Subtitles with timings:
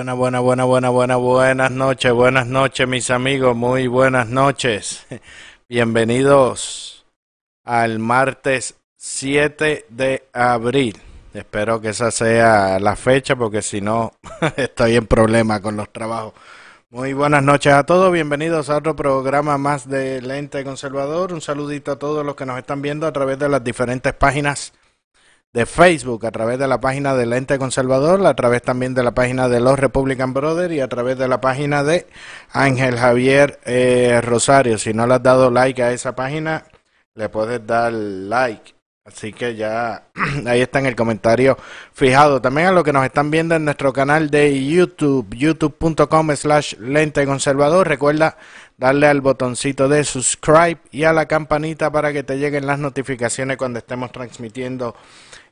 [0.00, 5.06] Buenas, buenas, buenas, buenas, buenas, noches, buenas noches mis amigos, muy buenas noches.
[5.68, 7.04] Bienvenidos
[7.64, 10.96] al martes 7 de abril.
[11.34, 14.14] Espero que esa sea la fecha porque si no
[14.56, 16.32] estoy en problema con los trabajos.
[16.88, 21.34] Muy buenas noches a todos, bienvenidos a otro programa más de Lente Conservador.
[21.34, 24.72] Un saludito a todos los que nos están viendo a través de las diferentes páginas
[25.52, 29.12] de Facebook, a través de la página de Lente Conservador, a través también de la
[29.12, 32.06] página de los Republican Brothers y a través de la página de
[32.52, 34.78] Ángel Javier eh, Rosario.
[34.78, 36.64] Si no le has dado like a esa página,
[37.14, 38.74] le puedes dar like.
[39.04, 40.04] Así que ya
[40.46, 41.56] ahí está en el comentario
[41.92, 42.40] fijado.
[42.40, 47.26] También a los que nos están viendo en nuestro canal de YouTube, youtube.com slash lente
[47.26, 47.88] conservador.
[47.88, 48.36] Recuerda
[48.76, 53.56] darle al botoncito de subscribe y a la campanita para que te lleguen las notificaciones
[53.56, 54.94] cuando estemos transmitiendo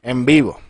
[0.02, 0.60] en vivo.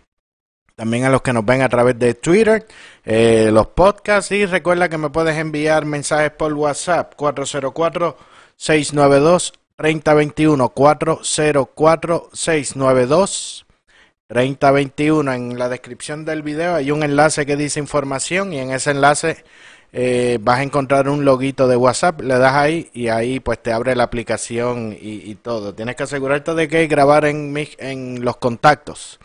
[0.77, 2.67] También a los que nos ven a través de Twitter,
[3.05, 8.17] eh, los podcasts y recuerda que me puedes enviar mensajes por WhatsApp 404
[8.55, 13.67] 692 3021 404 692
[14.29, 18.91] 3021 en la descripción del video hay un enlace que dice información y en ese
[18.91, 19.45] enlace
[19.93, 23.73] eh, vas a encontrar un loguito de WhatsApp, le das ahí y ahí pues te
[23.73, 25.75] abre la aplicación y, todo.
[25.75, 29.19] Tienes que asegurarte de que grabar en, en los contactos.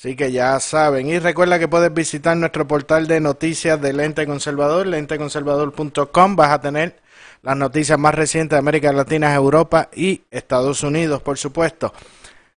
[0.00, 1.08] Así que ya saben.
[1.08, 6.36] Y recuerda que puedes visitar nuestro portal de noticias de Lente Conservador, lenteconservador.com.
[6.36, 6.96] Vas a tener
[7.42, 11.92] las noticias más recientes de América Latina, Europa y Estados Unidos, por supuesto.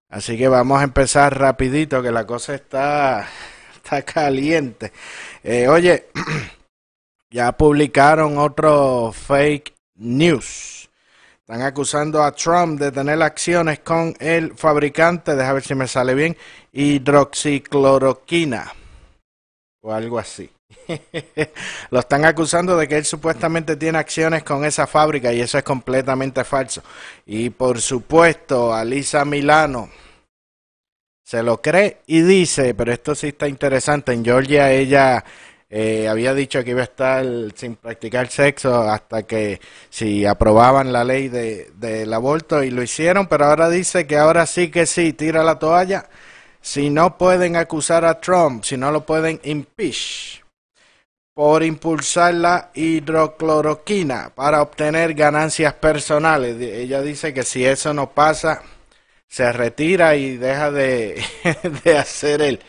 [0.10, 3.28] Así que vamos a empezar rapidito, que la cosa está,
[3.76, 4.92] está caliente.
[5.44, 6.10] Eh, oye,
[7.31, 10.89] ya publicaron otro fake news.
[11.39, 16.14] Están acusando a Trump de tener acciones con el fabricante, deja ver si me sale
[16.14, 16.37] bien,
[16.73, 18.71] hidroxicloroquina
[19.81, 20.52] o algo así.
[21.89, 25.63] Lo están acusando de que él supuestamente tiene acciones con esa fábrica y eso es
[25.63, 26.83] completamente falso.
[27.25, 29.89] Y por supuesto, Alisa Milano
[31.23, 35.23] se lo cree y dice, pero esto sí está interesante, en Georgia ella
[35.73, 41.05] eh, había dicho que iba a estar sin practicar sexo hasta que si aprobaban la
[41.05, 45.14] ley de, del aborto y lo hicieron, pero ahora dice que ahora sí que sí,
[45.14, 46.10] tira la toalla.
[46.60, 50.43] Si no pueden acusar a Trump, si no lo pueden impeach
[51.33, 56.60] por impulsar la hidrocloroquina para obtener ganancias personales.
[56.60, 58.61] Ella dice que si eso no pasa,
[59.30, 61.23] se retira y deja de,
[61.86, 62.60] de hacer el,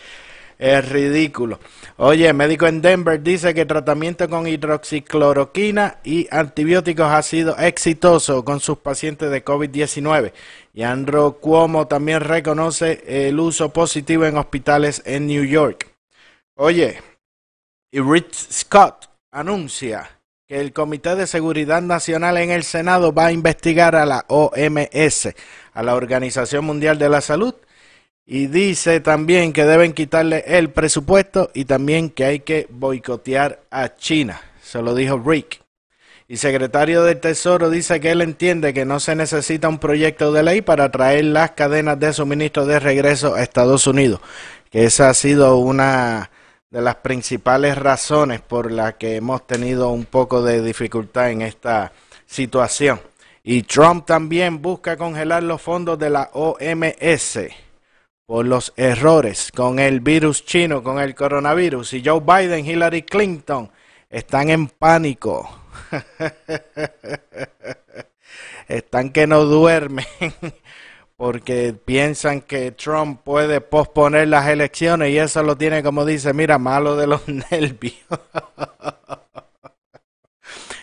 [0.63, 1.59] el ridículo.
[1.97, 8.61] Oye, médico en Denver dice que tratamiento con hidroxicloroquina y antibióticos ha sido exitoso con
[8.61, 10.33] sus pacientes de COVID-19.
[10.73, 15.89] Y Andrew Cuomo también reconoce el uso positivo en hospitales en New York.
[16.55, 16.99] Oye,
[17.91, 20.11] y Rich Scott anuncia
[20.47, 25.35] que el Comité de Seguridad Nacional en el Senado va a investigar a la OMS,
[25.75, 27.55] a la Organización Mundial de la Salud,
[28.27, 33.97] y dice también que deben quitarle el presupuesto y también que hay que boicotear a
[33.97, 34.41] China.
[34.63, 35.61] Se lo dijo Rick.
[36.29, 40.43] Y secretario del Tesoro dice que él entiende que no se necesita un proyecto de
[40.43, 44.21] ley para traer las cadenas de suministro de regreso a Estados Unidos.
[44.71, 46.31] Que esa ha sido una
[46.71, 51.93] de las principales razones por las que hemos tenido un poco de dificultad en esta
[52.25, 53.01] situación.
[53.43, 57.41] Y Trump también busca congelar los fondos de la OMS
[58.27, 61.95] por los errores con el virus chino, con el coronavirus.
[61.95, 63.71] Y Joe Biden, Hillary Clinton
[64.11, 65.49] están en pánico.
[68.69, 70.07] están que no duermen
[71.17, 76.59] porque piensan que Trump puede posponer las elecciones y eso lo tiene como dice, mira,
[76.59, 77.95] malo de los nervios.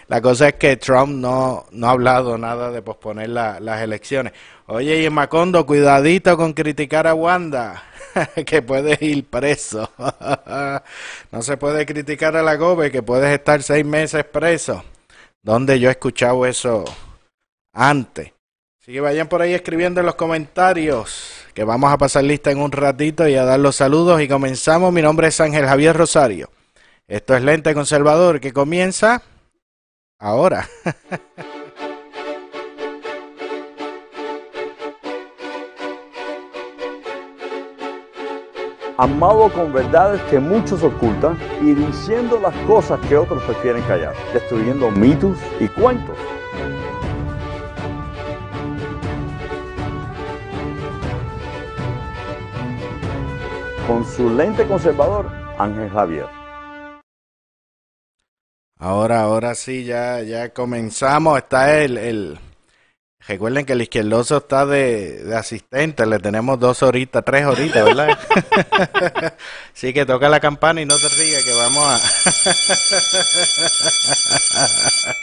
[0.10, 4.34] La cosa es que Trump no, no ha hablado nada de posponer la, las elecciones.
[4.66, 7.84] Oye, y Macondo, cuidadito con criticar a Wanda,
[8.48, 9.88] que puedes ir preso.
[11.32, 14.84] no se puede criticar a la Gobe, que puedes estar seis meses preso.
[15.44, 16.86] ¿Dónde yo he escuchado eso
[17.72, 18.34] antes?
[18.82, 22.58] Así que vayan por ahí escribiendo en los comentarios, que vamos a pasar lista en
[22.58, 24.20] un ratito y a dar los saludos.
[24.22, 24.92] Y comenzamos.
[24.92, 26.50] Mi nombre es Ángel Javier Rosario.
[27.08, 29.22] Esto es Lente Conservador, que comienza
[30.20, 30.68] ahora.
[39.00, 44.92] amado con verdades que muchos ocultan y diciendo las cosas que otros prefieren callar, destruyendo
[44.92, 46.18] mitos y cuentos.
[53.88, 56.28] Con su lente conservador, Ángel Javier.
[58.82, 61.38] Ahora, ahora sí, ya, ya comenzamos.
[61.38, 62.40] Está el,
[63.28, 68.18] Recuerden que el izquierdoso está de, de, asistente, le tenemos dos horitas, tres horitas, ¿verdad?
[69.74, 72.00] sí, que toca la campana y no te rías, que vamos a...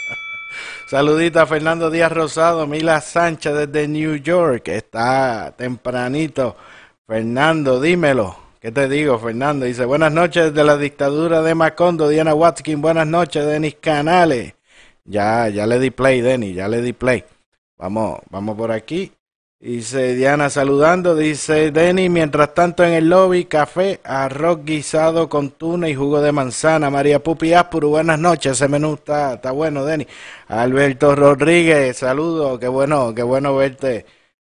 [0.87, 6.55] Saludita a Fernando Díaz Rosado, Mila Sánchez desde New York, está tempranito.
[7.05, 8.46] Fernando, dímelo.
[8.59, 9.67] ¿Qué te digo, Fernando?
[9.67, 14.55] Dice, buenas noches de la dictadura de Macondo, Diana Watkin, buenas noches, Denis Canales.
[15.05, 17.23] Ya, ya le di play, Denis, ya le di play.
[17.77, 19.11] Vamos, vamos por aquí.
[19.59, 25.87] Dice Diana saludando, dice Denny, mientras tanto en el lobby, café, arroz guisado con tuna
[25.89, 26.89] y jugo de manzana.
[26.89, 30.07] María Pupi Aspuru, buenas noches, ese menú está, está bueno, Denny.
[30.47, 34.05] Alberto Rodríguez, saludo, qué bueno, qué bueno verte,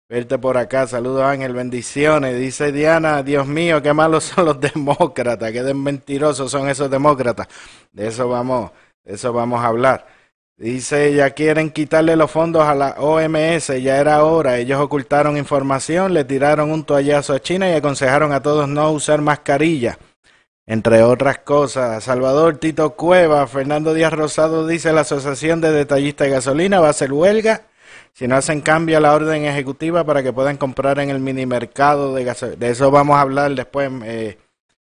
[0.09, 0.87] verte por acá.
[0.87, 2.39] Saludos Ángel, bendiciones.
[2.39, 7.47] Dice Diana, Dios mío, qué malos son los demócratas, qué mentirosos son esos demócratas.
[7.91, 8.71] De eso vamos,
[9.03, 10.07] de eso vamos a hablar.
[10.57, 14.57] Dice, ya quieren quitarle los fondos a la OMS, ya era hora.
[14.57, 19.21] Ellos ocultaron información, le tiraron un toallazo a China y aconsejaron a todos no usar
[19.21, 19.97] mascarilla.
[20.65, 26.33] Entre otras cosas, Salvador Tito Cueva, Fernando Díaz Rosado dice la Asociación de Detallistas de
[26.33, 27.63] Gasolina va a hacer huelga
[28.13, 31.45] si no hacen cambio a la orden ejecutiva para que puedan comprar en el mini
[31.45, 32.57] mercado de gasolina.
[32.57, 33.91] De eso vamos a hablar después.
[34.03, 34.37] Eh,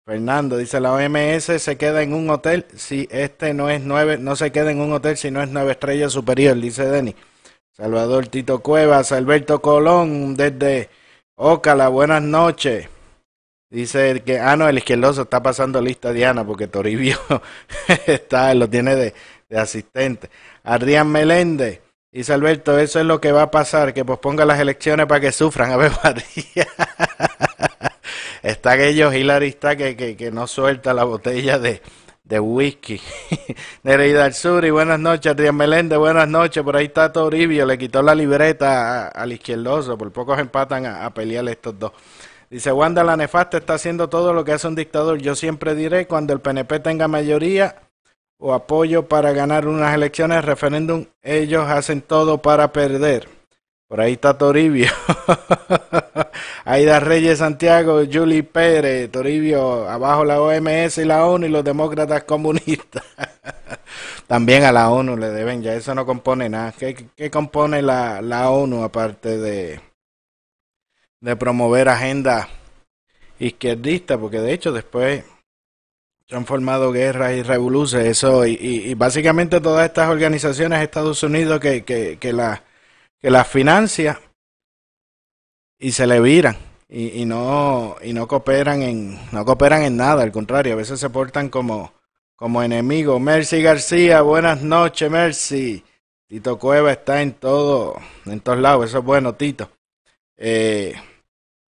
[0.06, 4.36] Fernando dice la OMS se queda en un hotel si este no es nueve, no
[4.36, 7.16] se queda en un hotel si no es nueve estrellas superior, dice Denny.
[7.72, 10.90] Salvador Tito Cuevas, Alberto Colón desde
[11.36, 12.88] Ocala, buenas noches.
[13.70, 17.18] Dice que, ah, no, el izquierdoso está pasando lista Diana porque Toribio
[18.08, 19.14] está, lo tiene de,
[19.50, 20.30] de asistente.
[20.64, 21.82] Adrián Meléndez,
[22.16, 25.34] dice Alberto, eso es lo que va a pasar, que posponga las elecciones para que
[25.34, 25.72] sufran.
[25.72, 26.68] A ver, María.
[28.42, 31.82] está aquello Hillary está que, que, que, no suelta la botella de,
[32.24, 33.02] de whisky.
[33.84, 36.64] Nereida al Sur y buenas noches, Adrián Meléndez, buenas noches.
[36.64, 41.14] Por ahí está Toribio, le quitó la libreta al izquierdoso, por pocos empatan a, a
[41.14, 41.92] pelear estos dos.
[42.50, 45.18] Dice Wanda la nefasta está haciendo todo lo que hace un dictador.
[45.18, 47.85] Yo siempre diré cuando el PNP tenga mayoría
[48.38, 53.28] o apoyo para ganar unas elecciones, referéndum, ellos hacen todo para perder.
[53.88, 54.90] Por ahí está Toribio.
[56.66, 62.24] Aida Reyes Santiago, Julie Pérez, Toribio, abajo la OMS y la ONU y los demócratas
[62.24, 63.04] comunistas.
[64.28, 66.74] También a la ONU le deben, ya eso no compone nada.
[66.74, 69.80] ¿Qué, compone la, la, ONU aparte de,
[71.22, 72.50] de promover agenda
[73.38, 74.18] izquierdista?
[74.18, 75.24] Porque de hecho después
[76.28, 81.22] se han formado guerras y revoluciones, eso, y, y, y, básicamente todas estas organizaciones Estados
[81.24, 82.64] Unidos que, que, que la
[83.26, 84.22] que las financia
[85.80, 86.56] y se le viran
[86.88, 91.00] y, y, no y no cooperan en no cooperan en nada al contrario a veces
[91.00, 91.94] se portan como
[92.36, 95.84] como enemigos Mercy García buenas noches Mercy.
[96.28, 97.96] Tito Cueva está en todo
[98.26, 99.72] en todos lados eso es bueno Tito.
[100.38, 100.94] Eh,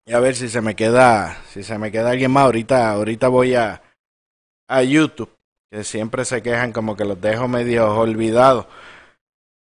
[0.06, 3.28] y a ver si se me queda si se me queda alguien más ahorita ahorita
[3.28, 3.82] voy a
[4.70, 5.30] a YouTube
[5.70, 8.66] que siempre se quejan como que los dejo medio olvidados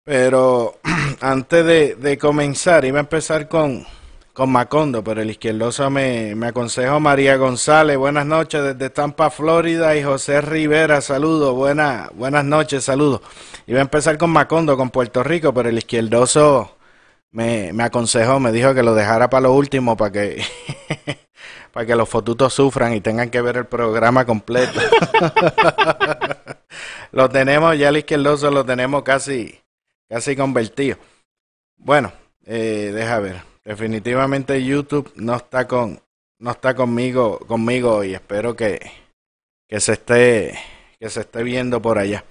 [0.10, 0.80] pero
[1.22, 3.86] antes de, de, comenzar, iba a empezar con,
[4.34, 7.96] con Macondo, pero el izquierdoso me, me aconsejó María González.
[7.96, 9.96] Buenas noches desde Tampa, Florida.
[9.96, 11.54] Y José Rivera, saludos.
[11.54, 13.22] Buena, buenas noches, saludos.
[13.68, 16.76] Iba a empezar con Macondo, con Puerto Rico, pero el izquierdoso
[17.30, 20.44] me, me aconsejó, me dijo que lo dejara para lo último, para que,
[21.72, 24.80] para que los fotutos sufran y tengan que ver el programa completo.
[27.12, 29.60] lo tenemos, ya el izquierdoso lo tenemos casi
[30.08, 30.98] casi convertido.
[31.78, 32.12] Bueno,
[32.46, 33.42] eh, deja ver.
[33.64, 36.02] Definitivamente YouTube no está con
[36.40, 38.80] no está conmigo conmigo y espero que,
[39.68, 40.58] que se esté
[41.00, 42.24] que se esté viendo por allá.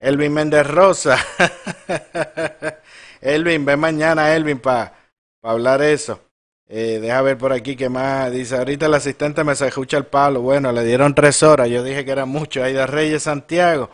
[0.00, 1.18] Elvin Méndez Rosa.
[3.20, 4.92] Elvin, ve mañana, Elvin, para
[5.40, 6.20] pa hablar eso.
[6.68, 8.32] Eh, deja ver por aquí que más.
[8.32, 10.40] Dice, ahorita el asistente me se escucha el palo.
[10.42, 11.68] Bueno, le dieron tres horas.
[11.68, 12.62] Yo dije que era mucho.
[12.62, 13.90] Aida Reyes Santiago.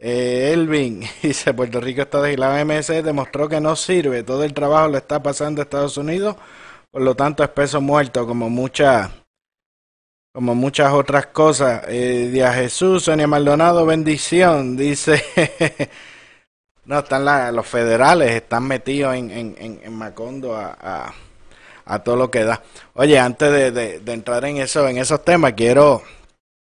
[0.00, 4.54] Eh, Elvin dice Puerto Rico está de la OMS demostró que no sirve, todo el
[4.54, 6.36] trabajo lo está pasando a Estados Unidos,
[6.92, 9.10] por lo tanto es peso muerto como muchas
[10.32, 11.82] como muchas otras cosas.
[11.88, 15.24] Eh, Día Jesús, Sonia Maldonado, bendición, dice
[16.84, 21.14] no están los federales están metidos en, en, en, en Macondo a, a,
[21.88, 22.62] a todo lo que da.
[22.94, 26.02] Oye, antes de, de, entrar en eso, en esos temas, quiero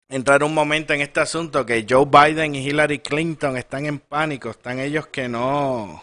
[0.09, 4.49] entrar un momento en este asunto que Joe Biden y Hillary Clinton están en pánico,
[4.49, 6.01] están ellos que no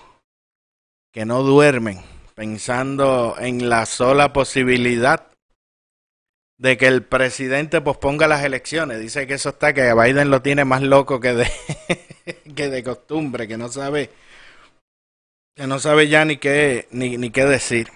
[1.13, 1.99] que no duermen,
[2.35, 5.29] pensando en la sola posibilidad
[6.59, 9.01] de que el presidente posponga las elecciones.
[9.01, 11.51] Dice que eso está, que Biden lo tiene más loco que de,
[12.55, 14.11] que de costumbre, que no sabe,
[15.55, 17.89] que no sabe ya ni qué, ni, ni qué decir.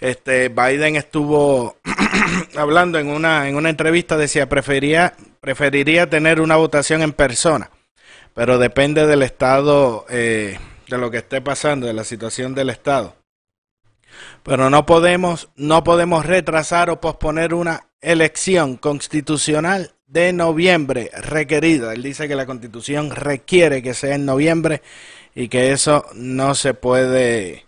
[0.00, 1.76] Este, Biden estuvo
[2.56, 7.70] hablando en una, en una entrevista, decía, prefería, preferiría tener una votación en persona,
[8.34, 13.16] pero depende del estado, eh, de lo que esté pasando, de la situación del estado.
[14.42, 21.92] Pero no podemos, no podemos retrasar o posponer una elección constitucional de noviembre requerida.
[21.92, 24.80] Él dice que la constitución requiere que sea en noviembre
[25.34, 27.66] y que eso no se puede,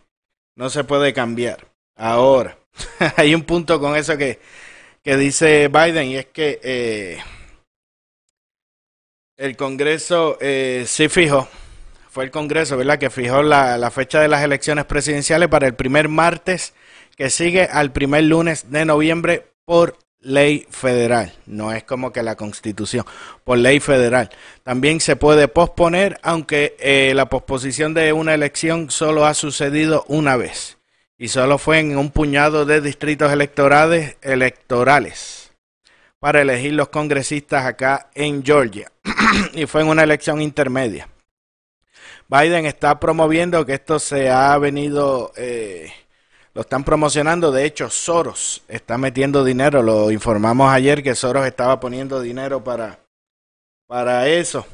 [0.56, 1.69] no se puede cambiar.
[2.00, 2.58] Ahora,
[3.16, 4.40] hay un punto con eso que,
[5.04, 7.18] que dice Biden y es que eh,
[9.36, 11.48] el Congreso eh, sí fijó
[12.10, 16.08] fue el Congreso, ¿verdad?, que fijó la, fecha de las elecciones presidenciales para el primer
[16.08, 16.74] martes
[17.16, 21.32] que sigue al primer lunes de noviembre por ley federal.
[21.46, 23.06] No es como que la constitución,
[23.44, 24.30] por ley federal.
[24.64, 30.36] También se puede posponer, aunque eh, la posposición de una elección solo ha sucedido una
[30.36, 30.79] vez.
[31.20, 35.52] Y solo fue en un puñado de distritos electorales, electorales
[36.18, 38.90] para elegir los congresistas acá en Georgia.
[39.52, 41.10] y fue en una elección intermedia.
[42.26, 45.92] Biden está promoviendo que esto se ha venido, eh,
[46.54, 47.52] lo están promocionando.
[47.52, 49.82] De hecho, Soros está metiendo dinero.
[49.82, 52.98] Lo informamos ayer que Soros estaba poniendo dinero para,
[53.86, 54.66] para eso.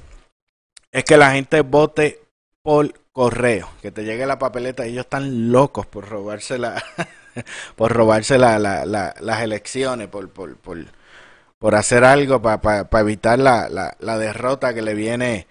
[0.92, 2.20] Es que la gente vote
[2.62, 4.84] por correo, que te llegue la papeleta.
[4.84, 6.84] Ellos están locos por robarse la,
[7.74, 10.76] por robarse la, la, las elecciones, por, por, por,
[11.58, 15.46] por hacer algo para evitar la, la derrota que le viene,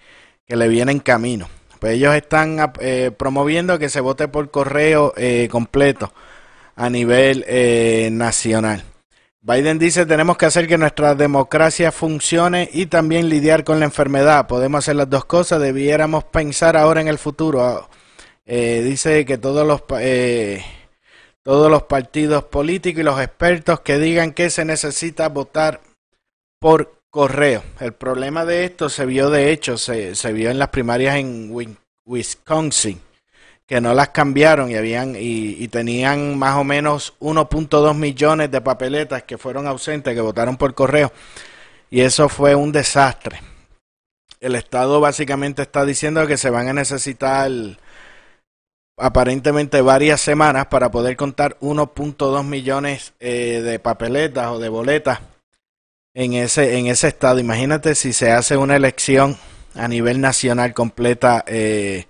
[0.46, 1.48] que le viene en camino.
[1.80, 6.12] Pues ellos están eh, promoviendo que se vote por correo eh, completo
[6.76, 8.84] a nivel eh, nacional.
[9.46, 14.48] Biden dice tenemos que hacer que nuestra democracia funcione y también lidiar con la enfermedad.
[14.48, 17.62] Podemos hacer las dos cosas, debiéramos pensar ahora en el futuro.
[17.62, 17.88] Ah,
[18.44, 19.84] dice que todos los,
[21.44, 25.80] todos los partidos políticos y los expertos que digan que se necesita votar
[26.58, 27.62] por correo.
[27.78, 31.54] El problema de esto se vio, de hecho, se, se vio en las primarias en
[32.04, 33.00] Wisconsin,
[33.66, 39.24] que no las cambiaron y habían y, tenían más o menos 1.2 millones de papeletas
[39.24, 41.12] que fueron ausentes, que votaron por correo.
[41.90, 43.40] Y eso fue un desastre.
[44.40, 47.50] El Estado básicamente está diciendo que se van a necesitar
[48.96, 55.20] aparentemente varias semanas para poder contar 1.2 millones eh, de papeletas o de boletas
[56.14, 57.40] en ese, en ese estado.
[57.40, 59.36] Imagínate si se hace una elección
[59.74, 62.06] a nivel nacional completa eh,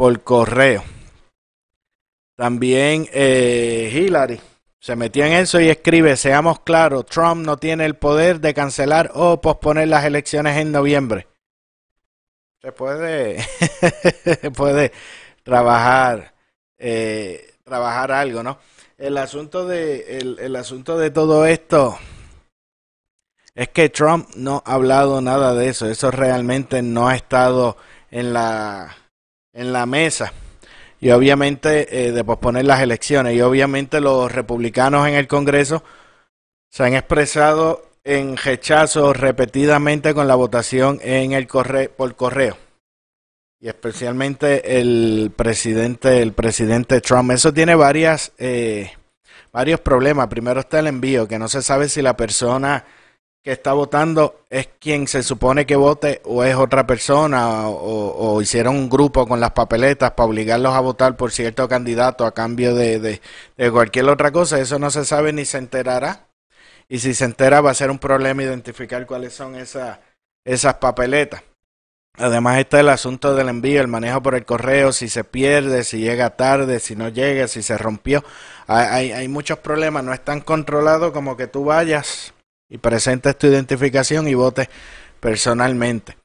[0.00, 0.82] por correo.
[2.34, 4.40] También eh, Hillary
[4.78, 9.10] se metió en eso y escribe, seamos claros, Trump no tiene el poder de cancelar
[9.12, 11.26] o posponer las elecciones en noviembre.
[12.62, 13.44] Se puede,
[14.56, 14.90] puede
[15.42, 16.32] trabajar,
[16.78, 18.58] eh, trabajar algo, ¿no?
[18.96, 21.98] El asunto de, el asunto de todo esto
[23.54, 25.90] es que Trump no ha hablado nada de eso.
[25.90, 27.76] Eso realmente no ha estado
[28.10, 28.96] en la,
[29.52, 30.32] en la mesa.
[31.00, 33.34] Y obviamente eh, de posponer las elecciones.
[33.34, 35.82] Y obviamente los republicanos en el Congreso
[36.68, 42.56] se han expresado en rechazo repetidamente con la votación en el correo, por correo.
[43.60, 47.30] Y especialmente el presidente, el presidente Trump.
[47.32, 48.90] Eso tiene varias, eh,
[49.52, 50.28] varios problemas.
[50.28, 52.84] Primero está el envío, que no se sabe si la persona
[53.42, 58.76] que está votando es quien se supone que vote o es otra persona o, hicieron
[58.76, 62.98] un grupo con las papeletas para obligarlos a votar por cierto candidato a cambio de,
[63.56, 64.58] de, cualquier otra cosa.
[64.58, 66.28] Eso no se sabe ni se enterará.
[66.88, 69.98] Y si se entera va a ser un problema identificar cuáles son esas,
[70.44, 71.42] esas papeletas.
[72.18, 76.00] Además está el asunto del envío, el manejo por el correo, si se pierde, si
[76.00, 78.24] llega tarde, si no llega, si se rompió.
[78.66, 82.34] Hay, hay, hay muchos problemas, no es tan controlado como que tú vayas
[82.70, 84.68] y presentes tu identificación y votes
[85.18, 86.16] personalmente.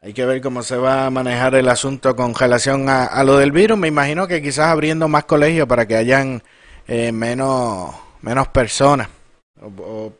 [0.00, 3.50] Hay que ver cómo se va a manejar el asunto con relación a, lo del
[3.50, 3.76] virus.
[3.76, 6.42] Me imagino que quizás abriendo más colegios para que hayan
[6.86, 9.08] eh, menos, menos personas.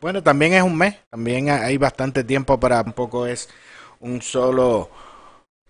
[0.01, 3.47] bueno, también es un mes, también hay bastante tiempo para un poco es
[4.01, 4.89] un solo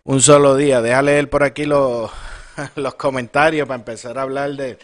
[0.04, 0.82] un solo día.
[0.82, 2.10] Déjale leer por aquí los,
[2.76, 4.80] los comentarios para empezar a hablar de,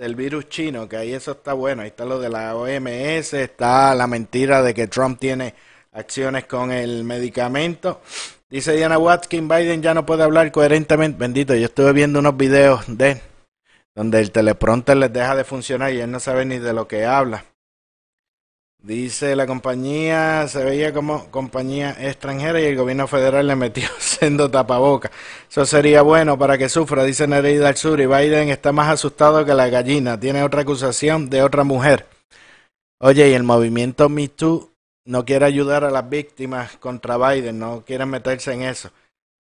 [0.00, 1.82] del virus chino, que ahí eso está bueno.
[1.82, 5.54] Ahí está lo de la OMS, está la mentira de que Trump tiene
[5.92, 8.00] acciones con el medicamento.
[8.48, 11.18] Dice Diana Watkin, Biden ya no puede hablar coherentemente.
[11.18, 13.20] Bendito, yo estuve viendo unos videos de
[13.94, 17.04] donde el teleprompter les deja de funcionar y él no sabe ni de lo que
[17.04, 17.44] habla.
[18.82, 24.50] Dice la compañía se veía como compañía extranjera y el gobierno federal le metió siendo
[24.50, 25.10] tapaboca.
[25.50, 28.00] Eso sería bueno para que sufra, dice Nereida al Sur.
[28.00, 30.18] Y Biden está más asustado que la gallina.
[30.18, 32.06] Tiene otra acusación de otra mujer.
[33.00, 34.70] Oye, y el movimiento Me Too
[35.04, 38.90] no quiere ayudar a las víctimas contra Biden, no quiere meterse en eso.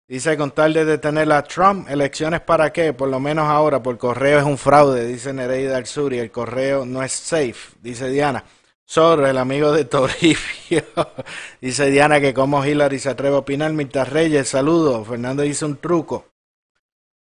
[0.09, 3.97] Dice con tal de detener a Trump, elecciones para qué, por lo menos ahora, por
[3.97, 8.09] correo es un fraude, dice Nereida al Sur, y el correo no es safe, dice
[8.11, 8.45] Diana.
[8.89, 10.85] Zorro, el amigo de Toribio.
[11.61, 13.73] dice Diana que como Hillary se atreve a opinar.
[13.73, 15.07] Mirta Reyes, saludos.
[15.07, 16.27] Fernando dice un truco.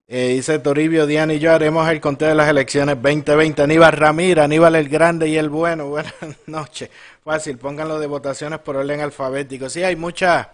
[0.07, 3.63] Eh, dice Toribio, Diana y yo haremos el conteo de las elecciones 2020.
[3.63, 5.87] Aníbal Ramírez, Aníbal el Grande y el Bueno.
[5.89, 6.15] Buenas
[6.47, 6.91] noches.
[7.23, 9.71] Fácil, pónganlo de votaciones por orden alfabético.
[9.71, 10.49] Sí, hay muchas.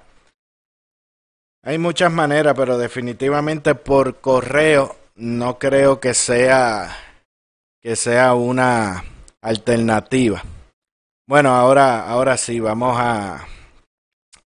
[1.62, 6.96] Hay muchas maneras, pero definitivamente por correo no creo que sea
[7.82, 9.04] que sea una
[9.42, 10.42] alternativa.
[11.30, 13.46] Bueno, ahora, ahora sí, vamos a,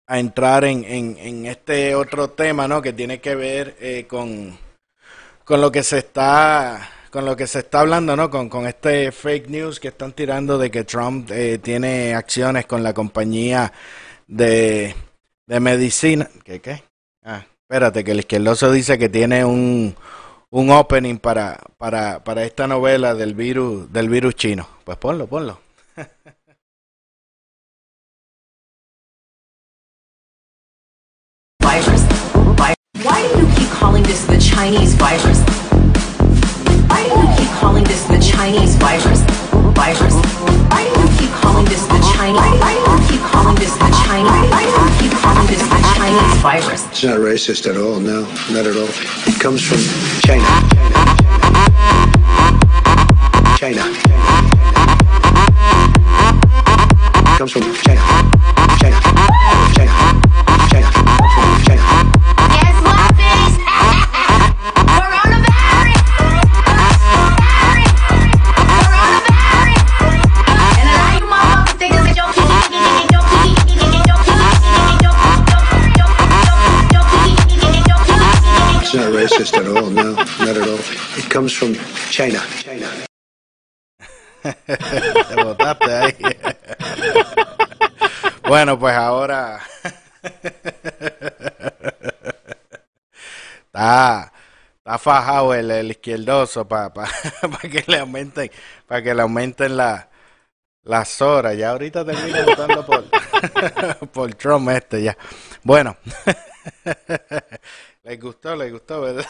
[0.07, 2.83] a entrar en, en, en, este otro tema, ¿no?
[2.83, 4.59] Que tiene que ver eh, con,
[5.47, 8.29] con lo que se está con lo que se está hablando, ¿no?
[8.29, 12.83] Con, con este fake news que están tirando de que Trump eh, tiene acciones con
[12.83, 13.73] la compañía
[14.27, 14.95] de,
[15.47, 16.29] de medicina.
[16.45, 16.83] ¿Qué qué?
[17.23, 19.97] Ah, espérate, que el izquierdoso dice que tiene un,
[20.51, 24.69] un opening para, para, para esta novela del virus, del virus chino.
[24.85, 25.59] Pues ponlo, ponlo.
[31.65, 31.81] Why
[33.33, 35.41] do you keep calling this the Chinese virus?
[36.91, 39.23] Why do you keep calling this the Chinese virus?
[39.73, 40.15] Virus.
[40.69, 42.37] Why do you keep calling this the Chinese?
[42.61, 44.51] Why do you keep calling this the Chinese?
[44.53, 46.87] Why do you keep calling this the Chinese virus?
[46.89, 47.99] It's not racist at all.
[47.99, 48.91] No, not at all.
[49.27, 49.81] It comes from
[50.21, 50.45] China.
[53.57, 53.83] China.
[57.25, 58.03] It comes from China.
[58.79, 59.01] China.
[59.01, 59.14] China.
[79.35, 79.91] Racist at all.
[79.91, 80.79] No, not at all.
[81.19, 81.75] It comes from
[82.11, 82.41] China.
[82.59, 82.91] China.
[84.43, 86.17] Te botaste ahí.
[88.47, 89.61] bueno, pues ahora
[93.67, 94.33] está,
[94.79, 97.09] está fajado el, el izquierdoso para pa,
[97.41, 98.51] pa que le aumenten,
[98.87, 100.11] para que le aumenten la,
[100.83, 101.57] las horas.
[101.57, 103.05] Ya ahorita termina votando por,
[104.13, 105.17] por Trump este ya.
[105.63, 105.97] Bueno,
[108.05, 109.27] les gustó, les gustó, ¿verdad?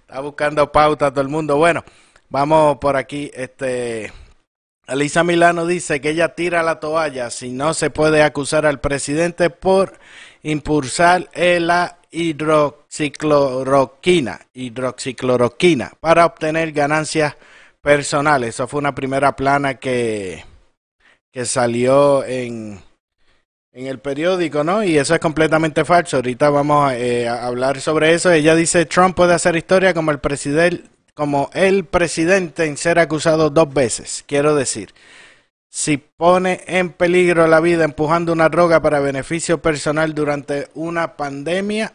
[0.00, 1.58] Está buscando pauta todo el mundo.
[1.58, 1.84] Bueno,
[2.30, 3.30] vamos por aquí.
[3.34, 4.10] Este,
[4.86, 9.50] Elisa Milano dice que ella tira la toalla si no se puede acusar al presidente
[9.50, 9.98] por
[10.42, 17.36] impulsar la hidroxicloroquina, hidroxicloroquina para obtener ganancias
[17.82, 18.48] personales.
[18.50, 20.46] Eso fue una primera plana que,
[21.30, 22.80] que salió en,
[23.72, 24.84] en el periódico, ¿no?
[24.84, 26.16] Y eso es completamente falso.
[26.16, 28.30] Ahorita vamos eh, a hablar sobre eso.
[28.30, 33.50] Ella dice Trump puede hacer historia como el presidente, como el presidente en ser acusado
[33.50, 34.24] dos veces.
[34.26, 34.92] Quiero decir,
[35.70, 41.94] si pone en peligro la vida empujando una droga para beneficio personal durante una pandemia,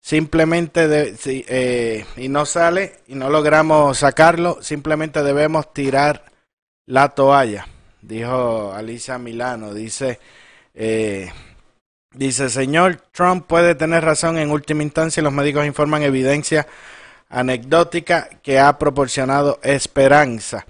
[0.00, 6.24] simplemente eh, y no sale y no logramos sacarlo, simplemente debemos tirar
[6.86, 7.66] la toalla,
[8.00, 9.74] dijo Alicia Milano.
[9.74, 10.20] Dice.
[10.78, 11.32] Eh,
[12.12, 15.22] dice, señor Trump puede tener razón en última instancia.
[15.22, 16.66] Los médicos informan evidencia
[17.30, 20.66] anecdótica que ha proporcionado esperanza.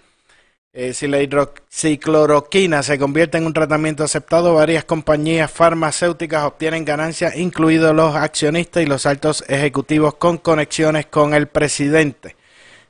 [0.72, 7.34] Eh, si la hidroxicloroquina se convierte en un tratamiento aceptado, varias compañías farmacéuticas obtienen ganancias,
[7.36, 12.36] incluidos los accionistas y los altos ejecutivos con conexiones con el presidente,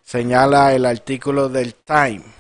[0.03, 2.36] señala el artículo del Time.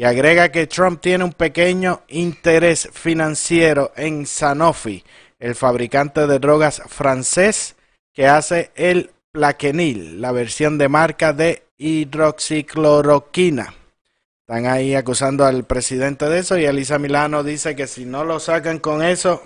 [0.00, 5.04] Y agrega que Trump tiene un pequeño interés financiero en Sanofi,
[5.38, 7.76] el fabricante de drogas francés
[8.10, 13.74] que hace el Plaquenil, la versión de marca de hidroxicloroquina.
[14.40, 18.40] Están ahí acusando al presidente de eso y Elisa Milano dice que si no lo
[18.40, 19.42] sacan con eso,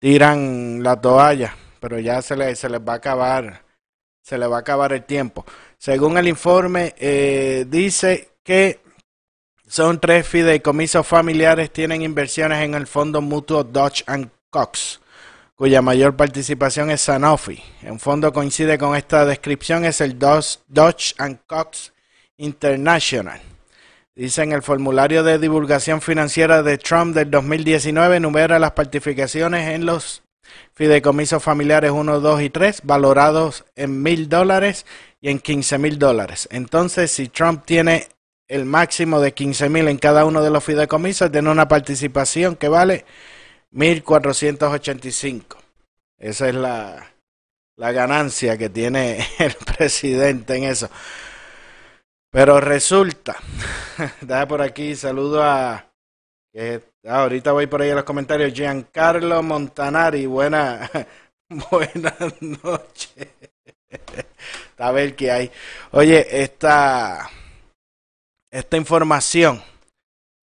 [0.00, 3.62] tiran la toalla, pero ya se les, se les va a acabar
[4.20, 5.44] se le va a acabar el tiempo.
[5.78, 8.82] Según el informe, eh, dice que
[9.74, 14.04] son tres fideicomisos familiares, tienen inversiones en el fondo mutuo Dodge
[14.48, 15.00] Cox,
[15.56, 17.60] cuya mayor participación es Sanofi.
[17.82, 21.16] En fondo coincide con esta descripción, es el Dodge
[21.48, 21.92] Cox
[22.36, 23.40] International.
[24.14, 29.86] Dice en el formulario de divulgación financiera de Trump del 2019, enumera las participaciones en
[29.86, 30.22] los
[30.72, 34.86] fideicomisos familiares 1, 2 y 3, valorados en mil dólares
[35.20, 36.46] y en 15 mil dólares.
[36.52, 38.06] Entonces, si Trump tiene
[38.48, 42.68] el máximo de 15 mil en cada uno de los fideicomisos, tiene una participación que
[42.68, 43.04] vale
[43.72, 45.56] 1.485.
[46.18, 47.14] Esa es la,
[47.76, 50.88] la ganancia que tiene el presidente en eso.
[52.30, 53.36] Pero resulta,
[54.20, 55.88] da por aquí, saludo a, ah,
[57.08, 60.90] ahorita voy por ahí a los comentarios, Giancarlo Montanari, buena,
[61.70, 63.28] buenas noches.
[64.78, 65.50] A ver qué hay.
[65.92, 67.30] Oye, esta,
[68.54, 69.60] esta información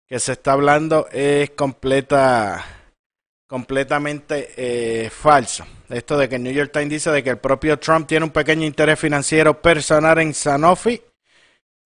[0.08, 2.64] que se está hablando es completa,
[3.48, 5.66] completamente eh, falso.
[5.90, 8.64] Esto de que New York Times dice de que el propio Trump tiene un pequeño
[8.64, 11.02] interés financiero personal en Sanofi,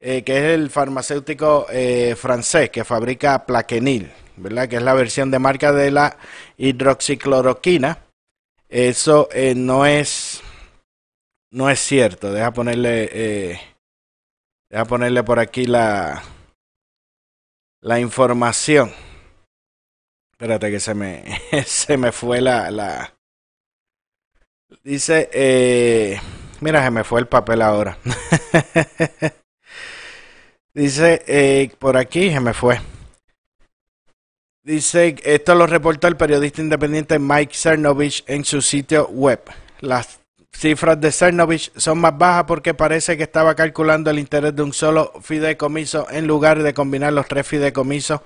[0.02, 4.68] eh, que es el farmacéutico eh, francés que fabrica Plaquenil, ¿verdad?
[4.68, 6.18] Que es la versión de marca de la
[6.58, 7.98] hidroxicloroquina.
[8.68, 10.42] Eso eh, no es
[11.52, 12.34] no es cierto.
[12.34, 13.79] Deja ponerle
[14.70, 16.24] eh, deja ponerle por aquí la
[17.82, 18.92] la información.
[20.32, 21.24] Espérate que se me
[21.66, 23.14] se me fue la la
[24.84, 26.20] dice eh,
[26.62, 27.98] mira se me fue el papel ahora.
[30.74, 32.80] Dice eh, por aquí, se me fue.
[34.64, 39.42] Dice, esto lo reportó el periodista independiente Mike Cernovich en su sitio web.
[39.80, 40.19] Las
[40.52, 44.74] cifras de Cernovich son más bajas porque parece que estaba calculando el interés de un
[44.74, 48.22] solo fideicomiso en lugar de combinar los tres fideicomisos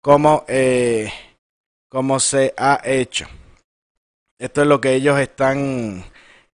[0.00, 1.12] como, eh,
[1.88, 3.26] como se ha hecho.
[4.38, 6.04] Esto es lo que ellos están,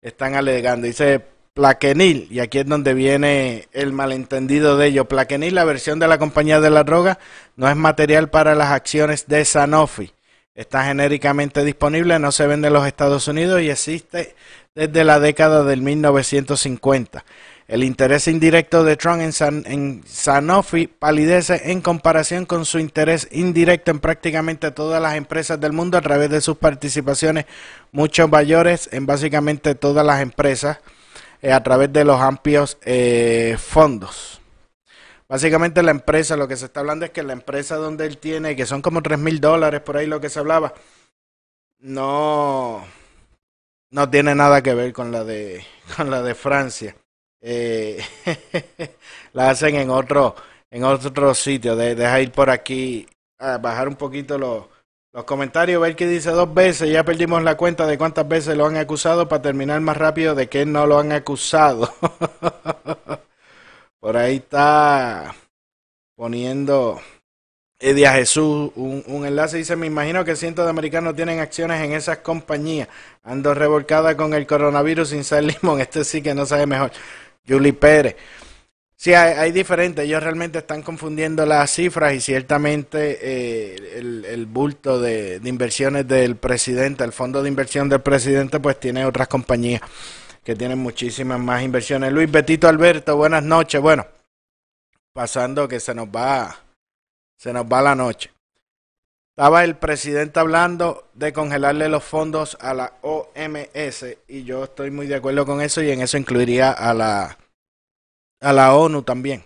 [0.00, 0.86] están alegando.
[0.86, 1.20] Dice,
[1.54, 5.06] Plaquenil, y aquí es donde viene el malentendido de ello.
[5.06, 7.18] Plaquenil, la versión de la compañía de la droga,
[7.56, 10.12] no es material para las acciones de Sanofi.
[10.54, 14.34] Está genéricamente disponible, no se vende en los Estados Unidos y existe
[14.74, 17.24] desde la década del 1950.
[17.68, 23.28] El interés indirecto de Trump en, San, en Sanofi palidece en comparación con su interés
[23.30, 27.46] indirecto en prácticamente todas las empresas del mundo a través de sus participaciones
[27.92, 30.78] mucho mayores en básicamente todas las empresas
[31.40, 34.40] eh, a través de los amplios eh, fondos.
[35.28, 38.54] Básicamente la empresa, lo que se está hablando es que la empresa donde él tiene,
[38.54, 40.74] que son como 3 mil dólares por ahí lo que se hablaba,
[41.78, 42.84] no,
[43.92, 45.64] no tiene nada que ver con la de,
[45.96, 46.96] con la de Francia.
[47.40, 48.02] Eh,
[49.32, 50.34] la hacen en otro,
[50.70, 51.76] en otro sitio.
[51.76, 53.06] De, deja ir por aquí,
[53.38, 54.66] a bajar un poquito los,
[55.12, 58.66] los comentarios, ver que dice dos veces, ya perdimos la cuenta de cuántas veces lo
[58.66, 61.92] han acusado para terminar más rápido de que no lo han acusado.
[64.00, 65.34] Por ahí está
[66.16, 67.00] poniendo
[67.82, 69.58] Edia Jesús un, un, enlace.
[69.58, 72.88] Dice, me imagino que cientos de americanos tienen acciones en esas compañías.
[73.24, 75.80] Ando revolcada con el coronavirus sin ser limón.
[75.80, 76.92] Este sí que no sabe mejor.
[77.46, 78.16] Julie Pérez.
[78.94, 80.04] Sí, hay, hay diferentes.
[80.04, 86.06] Ellos realmente están confundiendo las cifras y ciertamente eh, el, el, bulto de, de, inversiones
[86.06, 89.80] del presidente, el fondo de inversión del presidente, pues tiene otras compañías
[90.44, 92.12] que tienen muchísimas más inversiones.
[92.12, 93.80] Luis Betito Alberto, buenas noches.
[93.80, 94.06] Bueno,
[95.12, 96.62] pasando que se nos va,
[97.42, 98.30] se nos va la noche.
[99.36, 105.08] Estaba el presidente hablando de congelarle los fondos a la OMS y yo estoy muy
[105.08, 107.36] de acuerdo con eso y en eso incluiría a la
[108.40, 109.42] a la ONU también.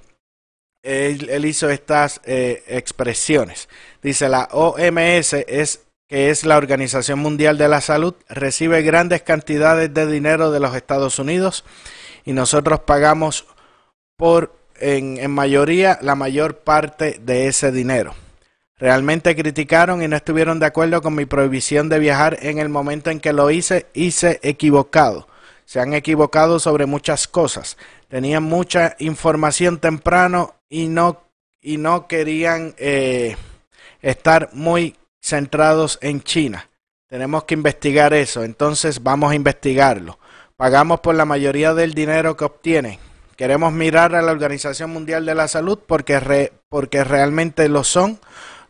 [0.82, 3.68] Él, hizo estas eh, expresiones.
[4.02, 9.92] Dice, la OMS es que es la Organización Mundial de la Salud, recibe grandes cantidades
[9.92, 11.64] de dinero de los Estados Unidos
[12.24, 13.46] y nosotros pagamos
[14.16, 18.14] por, en, en mayoría, la mayor parte de ese dinero.
[18.78, 23.10] Realmente criticaron y no estuvieron de acuerdo con mi prohibición de viajar en el momento
[23.10, 25.28] en que lo hice, hice equivocado.
[25.64, 27.76] Se han equivocado sobre muchas cosas
[28.08, 31.22] tenían mucha información temprano y no,
[31.60, 33.36] y no querían eh,
[34.02, 36.68] estar muy centrados en China.
[37.08, 40.18] Tenemos que investigar eso, entonces vamos a investigarlo.
[40.56, 42.98] Pagamos por la mayoría del dinero que obtienen.
[43.36, 48.18] Queremos mirar a la Organización Mundial de la Salud porque, re, porque realmente lo son.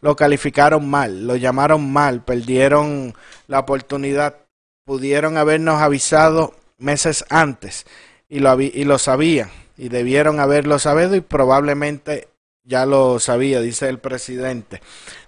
[0.03, 3.15] Lo calificaron mal, lo llamaron mal, perdieron
[3.47, 4.37] la oportunidad.
[4.85, 7.87] Pudieron habernos avisado meses antes
[8.29, 12.29] y lo, y lo sabían y debieron haberlo sabido y probablemente
[12.65, 14.81] ya lo sabía, dice el presidente.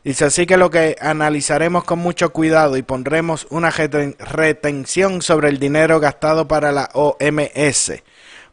[0.02, 5.60] Dice así que lo que analizaremos con mucho cuidado y pondremos una retención sobre el
[5.60, 8.02] dinero gastado para la OMS.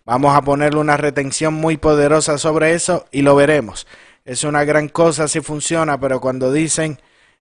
[0.05, 3.87] Vamos a ponerle una retención muy poderosa sobre eso y lo veremos.
[4.23, 6.99] Es una gran cosa si funciona, pero cuando dicen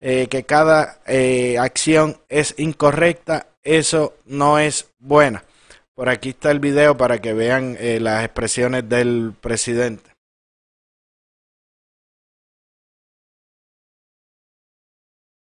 [0.00, 5.44] eh, que cada eh, acción es incorrecta, eso no es buena.
[5.94, 10.10] Por aquí está el video para que vean eh, las expresiones del presidente.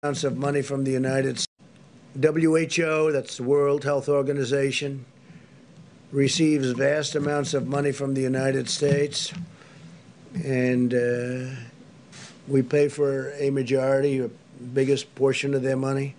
[0.03, 1.45] of money from the United.
[2.19, 5.05] WHO, that's the World Health Organization,
[6.11, 9.33] receives vast amounts of money from the United States,
[10.43, 11.55] and uh,
[12.47, 14.29] we pay for a majority, a
[14.73, 16.15] biggest portion of their money.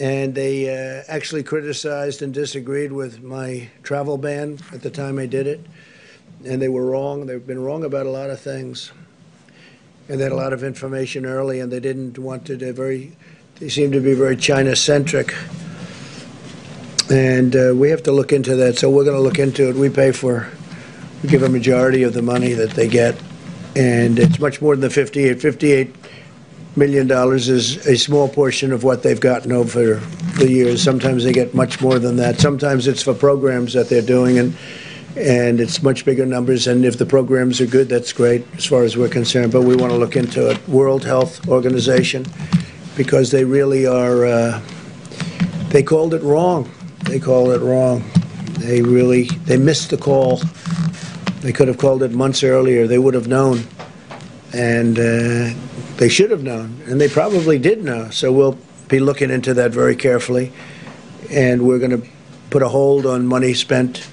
[0.00, 5.26] And they uh, actually criticized and disagreed with my travel ban at the time I
[5.26, 5.60] did it,
[6.44, 7.26] and they were wrong.
[7.26, 8.92] They've been wrong about a lot of things
[10.08, 12.56] and they had a lot of information early, and they didn't want to.
[12.56, 13.12] They very,
[13.56, 15.34] they seemed to be very China centric,
[17.10, 18.78] and uh, we have to look into that.
[18.78, 19.76] So we're going to look into it.
[19.76, 20.48] We pay for,
[21.22, 23.20] we give a majority of the money that they get,
[23.76, 25.40] and it's much more than the 58.
[25.40, 25.94] 58
[26.76, 29.96] million dollars is a small portion of what they've gotten over
[30.38, 30.82] the years.
[30.82, 32.38] Sometimes they get much more than that.
[32.40, 34.56] Sometimes it's for programs that they're doing, and
[35.16, 36.66] and it's much bigger numbers.
[36.66, 39.50] And if the programs are good, that's great as far as we're concerned.
[39.52, 40.68] But we want to look into it.
[40.68, 42.26] World Health Organization,
[42.96, 44.26] because they really are.
[44.26, 44.62] Uh,
[45.70, 46.70] they called it wrong.
[47.08, 48.04] They called it wrong.
[48.58, 50.42] They really they missed the call.
[51.40, 52.86] They could have called it months earlier.
[52.86, 53.66] They would have known,
[54.52, 55.54] and uh,
[55.96, 58.10] they should have known, and they probably did know.
[58.10, 60.52] So we'll be looking into that very carefully,
[61.30, 62.06] and we're going to
[62.50, 64.06] put a hold on money spent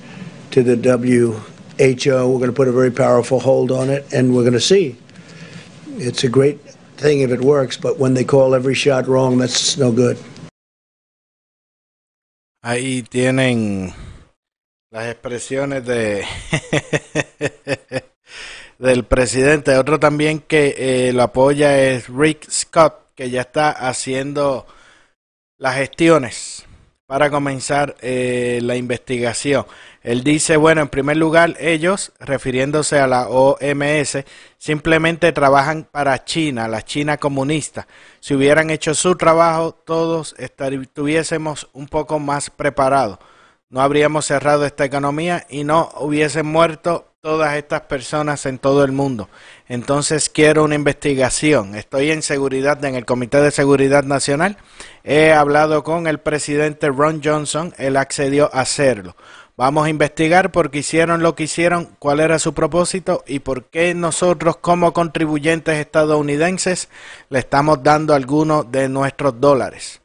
[0.52, 1.42] to the WHO.
[1.78, 4.96] We're going to put a very powerful hold on it, and we're going to see.
[5.98, 6.62] It's a great
[6.96, 10.18] thing if it works, but when they call every shot wrong, that's no good.
[12.68, 13.94] Ahí tienen
[14.90, 16.26] las expresiones de
[18.80, 19.78] del presidente.
[19.78, 24.66] Otro también que eh, lo apoya es Rick Scott, que ya está haciendo
[25.60, 26.66] las gestiones
[27.08, 29.66] para comenzar eh, la investigación.
[30.02, 34.24] Él dice, bueno, en primer lugar, ellos, refiriéndose a la OMS,
[34.58, 37.88] simplemente trabajan para China, la China comunista.
[38.20, 43.20] Si hubieran hecho su trabajo, todos estuviésemos un poco más preparados.
[43.70, 48.92] No habríamos cerrado esta economía y no hubiesen muerto todas estas personas en todo el
[48.92, 49.30] mundo.
[49.68, 51.74] Entonces quiero una investigación.
[51.74, 54.58] Estoy en seguridad en el Comité de Seguridad Nacional.
[55.04, 57.74] He hablado con el presidente Ron Johnson.
[57.80, 59.16] Él accedió a hacerlo.
[59.58, 63.72] Vamos a investigar por qué hicieron lo que hicieron, cuál era su propósito y por
[63.72, 66.90] qué nosotros como contribuyentes estadounidenses
[67.30, 70.00] le estamos dando algunos de nuestros dólares.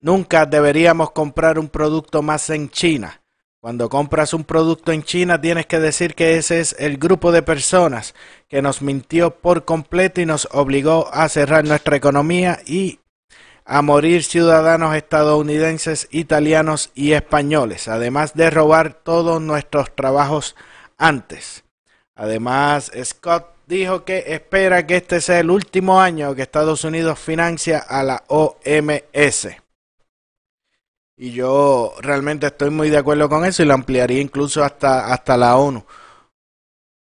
[0.00, 3.20] Nunca deberíamos comprar un producto más en China.
[3.64, 7.40] Cuando compras un producto en China tienes que decir que ese es el grupo de
[7.40, 8.14] personas
[8.46, 13.00] que nos mintió por completo y nos obligó a cerrar nuestra economía y
[13.64, 20.56] a morir ciudadanos estadounidenses, italianos y españoles, además de robar todos nuestros trabajos
[20.98, 21.64] antes.
[22.14, 27.78] Además, Scott dijo que espera que este sea el último año que Estados Unidos financia
[27.78, 29.63] a la OMS.
[31.16, 35.36] Y yo realmente estoy muy de acuerdo con eso y lo ampliaría incluso hasta, hasta
[35.36, 35.84] la ONU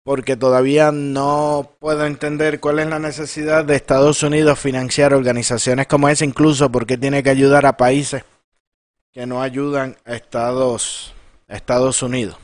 [0.04, 6.10] porque todavía no puedo entender cuál es la necesidad de Estados Unidos financiar organizaciones como
[6.10, 8.24] esa, incluso porque tiene que ayudar a países
[9.12, 11.13] que no ayudan a Estados,
[11.47, 12.38] Estados Unidos.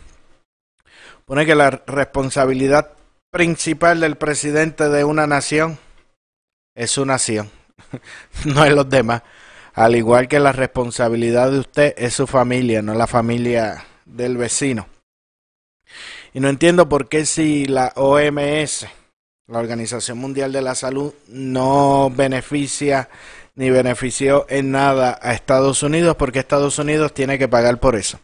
[1.25, 2.93] Pone que la responsabilidad
[3.31, 5.79] principal del presidente de una nación
[6.75, 7.49] es su nación,
[8.45, 9.23] no es los demás.
[9.77, 14.87] Al igual que la responsabilidad de usted es su familia, no la familia del vecino.
[16.33, 18.87] Y no entiendo por qué si la OMS,
[19.45, 23.07] la Organización Mundial de la Salud, no beneficia
[23.53, 28.19] ni benefició en nada a Estados Unidos, porque Estados Unidos tiene que pagar por eso.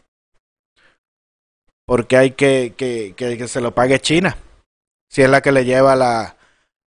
[1.86, 4.36] Porque hay que que, que, se lo pague China.
[5.08, 6.34] Si es la que le lleva la,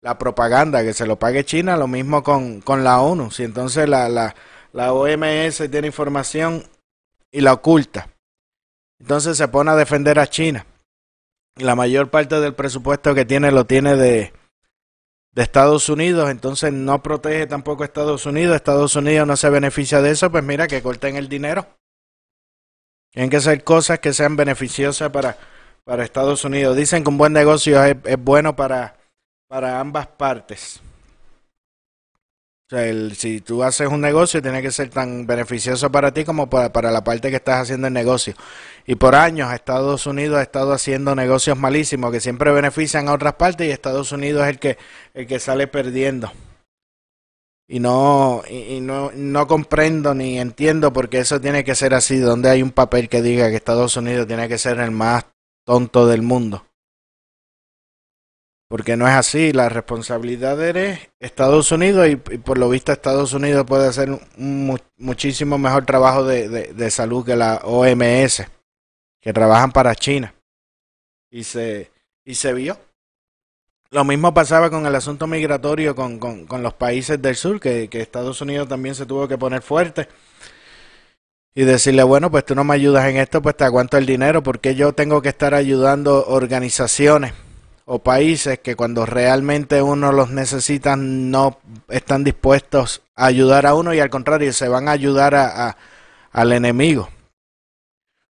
[0.03, 3.31] la propaganda, que se lo pague China, lo mismo con, con la ONU.
[3.31, 4.35] Si entonces la, la,
[4.73, 6.65] la OMS tiene información
[7.31, 8.09] y la oculta,
[8.99, 10.67] entonces se pone a defender a China
[11.57, 14.33] la mayor parte del presupuesto que tiene lo tiene de,
[15.33, 20.03] de Estados Unidos, entonces no protege tampoco a Estados Unidos, Estados Unidos no se beneficia
[20.03, 21.67] de eso, pues mira que corten el dinero.
[23.13, 25.39] Tienen que ser cosas que sean beneficiosas para,
[25.85, 26.77] para Estados Unidos.
[26.77, 28.97] Dicen que un buen negocio es, es bueno para,
[29.49, 30.83] para ambas partes.
[32.67, 36.25] O sea, el- si tú haces un negocio, tiene que ser tan beneficioso para ti
[36.25, 38.35] como para, para la parte que estás haciendo el negocio.
[38.87, 43.35] Y por años Estados Unidos ha estado haciendo negocios malísimos que siempre benefician a otras
[43.35, 44.79] partes y Estados Unidos es el que,
[45.15, 46.33] el que sale perdiendo.
[47.69, 52.19] Y no, y, no, no comprendo ni entiendo por qué eso tiene que ser así,
[52.19, 55.27] donde hay un papel que diga que Estados Unidos tiene que ser el más
[55.65, 56.66] tonto del mundo.
[58.69, 63.65] Porque no es así, la responsabilidad es Estados Unidos y, por lo visto Estados Unidos
[63.65, 68.43] puede hacer un mu- muchísimo mejor trabajo de, de- de salud que la OMS,
[69.21, 70.35] que trabajan para China.
[71.31, 71.93] Y se,
[72.25, 72.77] y se vio.
[73.91, 77.89] Lo mismo pasaba con el asunto migratorio con, con, con los países del sur, que,
[77.89, 80.09] que Estados Unidos también se tuvo que poner fuerte
[81.55, 84.43] y decirle, bueno, pues tú no me ayudas en esto, pues te aguanto el dinero,
[84.43, 87.33] porque yo tengo que estar ayudando organizaciones
[87.89, 93.95] o países que cuando realmente uno los necesita no están dispuestos a ayudar a uno
[93.95, 95.77] y al contrario se van a ayudar a,
[96.33, 97.09] al enemigo.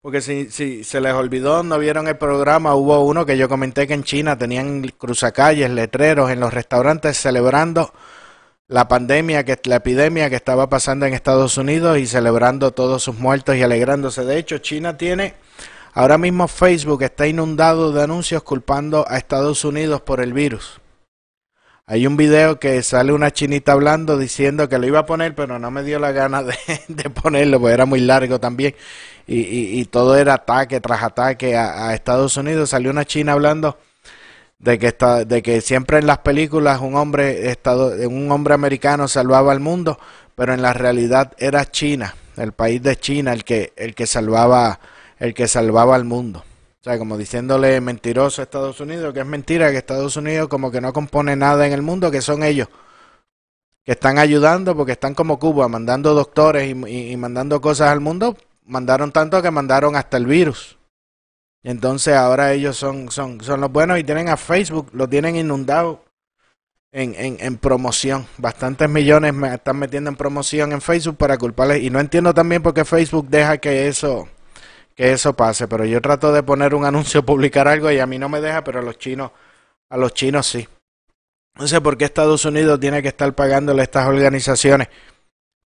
[0.02, 3.88] Porque si, si se les olvidó, no vieron el programa, hubo uno que yo comenté
[3.88, 7.92] que en China tenían cruzacalles, letreros en los restaurantes celebrando
[8.68, 13.18] la pandemia, que la epidemia que estaba pasando en Estados Unidos y celebrando todos sus
[13.18, 14.24] muertos y alegrándose.
[14.24, 15.34] De hecho, China tiene
[16.00, 20.80] ahora mismo Facebook está inundado de anuncios culpando a Estados Unidos por el virus.
[21.86, 25.60] Hay un video que sale una chinita hablando diciendo que lo iba a poner, pero
[25.60, 28.76] no me dio la gana de, ponerlo, porque era muy largo también.
[29.28, 32.70] Y, y- y todo era ataque tras ataque a, Estados Unidos.
[32.70, 33.78] Salió una china hablando
[34.58, 39.52] de que de que siempre en las películas un hombre estado, un hombre americano salvaba
[39.52, 40.00] al mundo,
[40.36, 44.80] pero en la realidad era China, el país de China el que el que salvaba
[45.20, 46.44] el que salvaba al mundo.
[46.80, 50.72] O sea, como diciéndole mentiroso a Estados Unidos, que es mentira, que Estados Unidos como
[50.72, 52.70] que no compone nada en el mundo, que son ellos
[53.90, 59.12] que están ayudando porque están como Cuba, mandando doctores y, mandando cosas al mundo, mandaron
[59.12, 60.78] tanto que mandaron hasta el virus.
[61.64, 66.06] Entonces ahora ellos son, son, son los buenos y tienen a Facebook, lo tienen inundado
[66.92, 68.28] en, en, en promoción.
[68.38, 71.84] Bastantes millones me están metiendo en promoción en Facebook para culparles.
[71.84, 74.28] Y no entiendo también por qué Facebook deja que eso,
[75.00, 75.66] que eso pase.
[75.70, 78.66] Pero yo trato de poner un anuncio, publicar algo y a mí no me deja,
[78.66, 79.32] pero a los chinos,
[79.90, 80.68] a los chinos sí.
[81.58, 84.90] No sé por qué Estados Unidos tiene que estar pagándole a estas organizaciones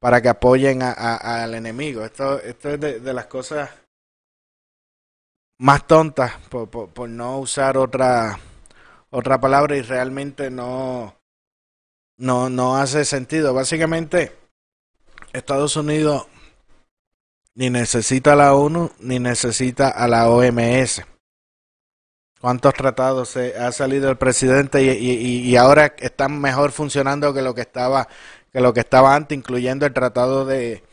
[0.02, 2.04] para que apoyen a- al enemigo.
[2.04, 3.70] Esto, esto es de, de las cosas
[5.60, 8.38] más tontas, por, por, por no usar otra,
[9.12, 11.16] otra palabra y realmente no,
[12.18, 13.54] no, no hace sentido.
[13.54, 14.36] Básicamente,
[15.32, 16.28] Estados Unidos
[17.56, 21.02] ni necesita a la ONU ni necesita a la OMS.
[22.40, 27.62] ¿Cuántos tratados se ha salido el presidente y, ahora están mejor funcionando que lo que
[27.62, 28.08] estaba
[28.52, 30.84] que lo que estaba antes, incluyendo el tratado de,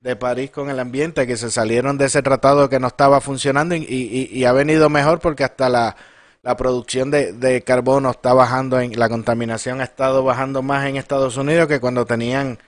[0.00, 3.74] de París con el ambiente, que se salieron de ese tratado que no estaba funcionando
[3.74, 5.96] y, y- y ha venido mejor porque hasta la,
[6.42, 10.96] la producción de, de carbono está bajando, en, la contaminación ha estado bajando más en
[10.96, 12.58] Estados Unidos que cuando tenían,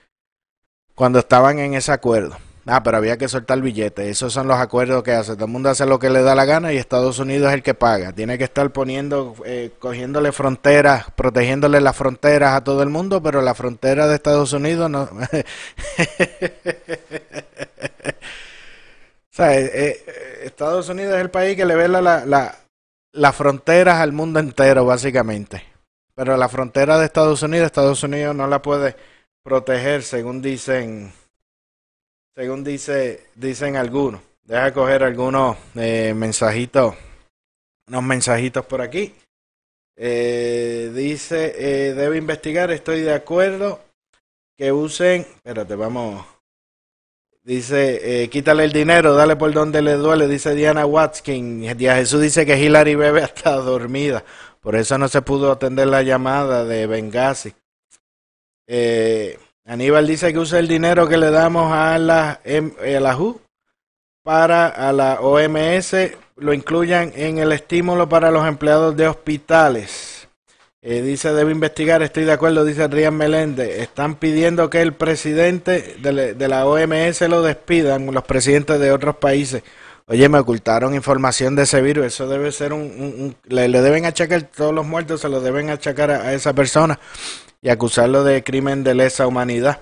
[0.95, 2.37] cuando estaban en ese acuerdo.
[2.65, 4.07] Ah, pero había que soltar billetes.
[4.07, 5.35] Esos son los acuerdos que hace.
[5.35, 7.63] Todo el mundo hace lo que le da la gana y Estados Unidos es el
[7.63, 8.13] que paga.
[8.13, 13.43] Tiene que estar poniendo, eh, cogiéndole fronteras, protegiéndole las fronteras a todo el mundo, pero
[13.43, 15.09] la frontera de Estados Unidos no.
[19.33, 20.05] O sea, eh, eh,
[20.45, 22.59] Estados Unidos es el país que le ve la, la, la-
[23.15, 25.63] las fronteras al mundo entero, básicamente.
[26.15, 28.95] Pero la frontera de Estados Unidos, Estados Unidos no la puede
[29.43, 31.13] proteger, según dicen,
[32.35, 34.21] según dice, dicen algunos.
[34.45, 36.95] Deja coger algunos eh, mensajitos,
[37.87, 39.15] unos mensajitos por aquí.
[39.97, 43.81] Eh, dice, eh, debe investigar, estoy de acuerdo
[44.57, 46.25] que usen, espérate, vamos.
[47.45, 51.77] Dice, eh, quítale el dinero, dale por donde le duele, dice Diana Watkin.
[51.77, 54.25] Díaz Jesús dice que Hillary bebe hasta dormida.
[54.61, 57.53] Por eso no se pudo atender la llamada de Benghazi.
[58.69, 63.15] Eh, Aníbal dice que usa el dinero que le damos a la, em- a
[64.25, 65.95] para a la OMS,
[66.37, 70.29] lo incluyan en el estímulo para los empleados de hospitales.
[70.85, 73.81] Eh, dice, debe investigar, estoy de acuerdo, dice Rian Meléndez.
[73.81, 79.17] Están pidiendo que el presidente de, de la OMS lo despidan, los presidentes de otros
[79.17, 79.63] países.
[80.07, 82.07] Oye, me ocultaron información de ese virus.
[82.07, 82.81] Eso debe ser un...
[82.83, 86.53] un- un- le, le deben achacar, todos los muertos se lo deben achacar a esa
[86.53, 86.99] persona
[87.63, 89.81] y acusarlo de crimen de lesa humanidad.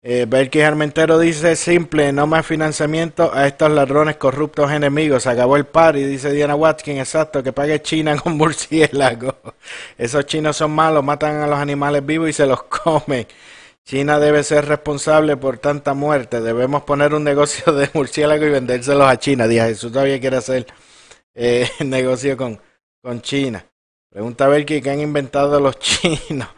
[0.00, 5.26] Eh, Belkis Armentero dice simple, no más financiamiento a estos ladrones corruptos enemigos.
[5.26, 9.34] Acabó el par y dice Diana Watkins, exacto, que pague China con murciélago.
[9.98, 13.26] Esos chinos son malos, matan a los animales vivos y se los comen.
[13.84, 16.40] China debe ser responsable por tanta muerte.
[16.40, 19.48] Debemos poner un negocio de murciélago y vendérselos a China.
[19.48, 20.66] Dije, Jesús todavía quiere hacer
[21.34, 22.60] eh, negocio con,
[23.02, 23.64] con China.
[24.10, 26.48] Pregunta a Belkis, ¿qué han inventado los chinos?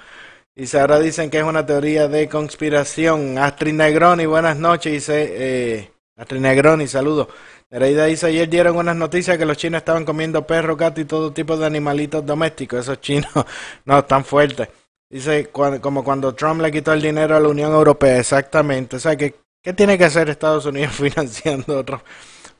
[0.54, 3.38] Dice, ahora dicen que es una teoría de conspiración.
[3.38, 4.92] Astrid Negroni, buenas noches.
[4.92, 7.28] Dice, eh, Astrid Negroni, saludos.
[7.70, 11.32] Nereida dice, ayer dieron unas noticias que los chinos estaban comiendo perro, gato y todo
[11.32, 12.80] tipo de animalitos domésticos.
[12.80, 13.30] Esos chinos
[13.84, 14.68] no están fuertes.
[15.08, 18.96] Dice, cuando, como cuando Trump le quitó el dinero a la Unión Europea, exactamente.
[18.96, 22.02] O sea, que, ¿qué tiene que hacer Estados Unidos financiando otro?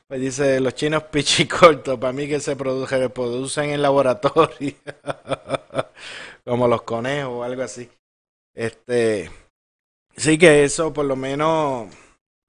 [0.07, 4.75] Pues dice, los chinos pichicortos, para mí que se produce, producen en laboratorio.
[6.45, 7.89] como los conejos o algo así.
[8.53, 9.29] Este,
[10.15, 11.89] sí que eso por lo menos,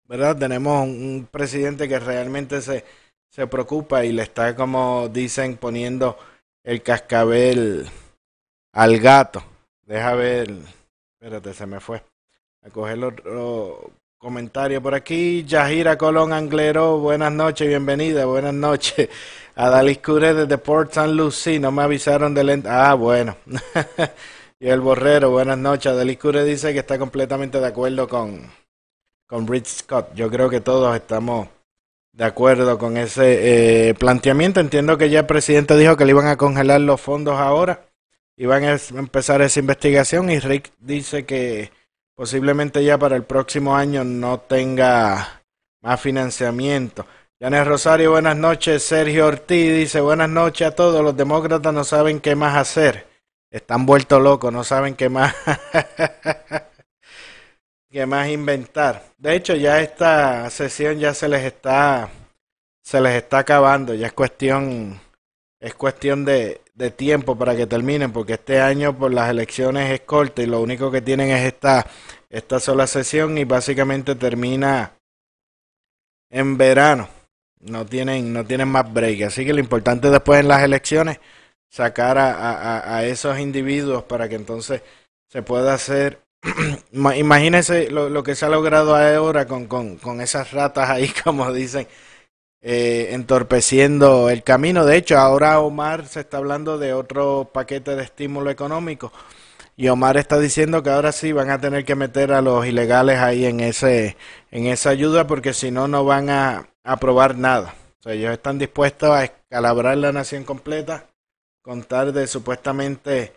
[0.05, 0.37] ¿verdad?
[0.37, 2.85] Tenemos un presidente que realmente se,
[3.29, 6.19] se preocupa y le está, como dicen, poniendo
[6.65, 7.89] el cascabel
[8.73, 9.43] al gato.
[9.87, 10.51] Deja ver,
[11.15, 12.03] espérate, se me fue.
[12.63, 12.99] A coger
[14.23, 15.45] comentario por aquí.
[15.45, 19.09] Yajira Colón Anglero, buenas noches, bienvenida, buenas noches.
[19.57, 22.63] A Dalis Cure desde Port San Lucie, no me avisaron del...
[22.69, 23.37] Ah, bueno.
[24.61, 25.97] y el Borrero, buenas noches.
[25.97, 28.49] Dalis Cure dice que está completamente de acuerdo con,
[29.27, 30.15] con Rich Scott.
[30.15, 31.49] Yo creo que todos estamos
[32.13, 34.61] de acuerdo con ese eh, planteamiento.
[34.61, 37.87] Entiendo que ya el presidente dijo que le iban a congelar los fondos ahora.
[38.37, 41.82] Iban a empezar esa investigación y Rick dice que
[42.15, 45.43] posiblemente ya para el próximo año no tenga
[45.81, 47.07] más financiamiento.
[47.41, 48.85] Janet Rosario, buenas noches.
[48.85, 51.03] Sergio Ortiz dice, buenas noches a todos.
[51.03, 53.09] Los demócratas no saben qué más hacer.
[53.51, 55.35] Están vueltos locos, no saben qué más,
[57.91, 59.03] qué más inventar.
[59.19, 62.09] De hecho, ya esta sesión ya se les está,
[62.81, 63.93] se les está acabando.
[63.93, 65.01] Ya es cuestión,
[65.63, 70.01] es cuestión de, de tiempo para que terminen, porque este año por las elecciones es
[70.03, 71.87] corto y lo único que tienen es esta,
[72.29, 74.93] esta sola sesión y básicamente termina
[76.29, 77.09] en verano
[77.63, 79.23] no tienen, no tienen más break.
[79.23, 81.19] Así que lo importante después en las elecciones
[81.71, 84.83] sacar a, a, a esos individuos para que entonces
[85.29, 86.21] se pueda hacer.
[86.93, 91.53] Imagínense lo, lo, que se ha logrado ahora con, con, con esas ratas ahí, como
[91.53, 91.87] dicen,
[92.63, 94.85] eh, entorpeciendo el camino.
[94.85, 99.13] De hecho, ahora Omar se está hablando de otro paquete de estímulo económico.
[99.77, 103.19] Y Omar está diciendo que ahora sí van a tener que meter a los ilegales
[103.19, 104.17] ahí en ese
[104.51, 107.75] en esa ayuda porque si no no van a, aprobar nada.
[108.01, 111.09] O sea, ellos están dispuestos a escalabrar la nación completa
[111.63, 113.33] con tal de supuestamente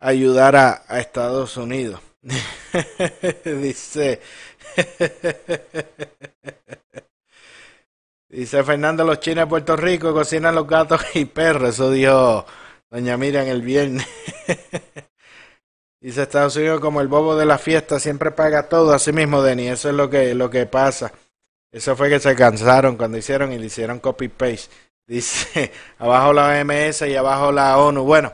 [0.00, 2.00] ayudar a, a Estados Unidos.
[3.44, 4.20] Dice
[8.30, 11.70] Dice Fernando, los chinos de Puerto Rico cocinan los gatos y perros.
[11.70, 12.46] Eso dijo
[12.88, 14.06] doña Miriam el viernes.
[16.00, 18.92] Dice Estados Unidos como el bobo de la fiesta siempre paga todo.
[18.92, 21.12] Así mismo, Denny, eso es lo que, lo que pasa.
[21.72, 24.70] Eso fue que se cansaron cuando hicieron y le hicieron copy-paste.
[25.08, 28.04] Dice, abajo la OMS y abajo la ONU.
[28.04, 28.32] Bueno,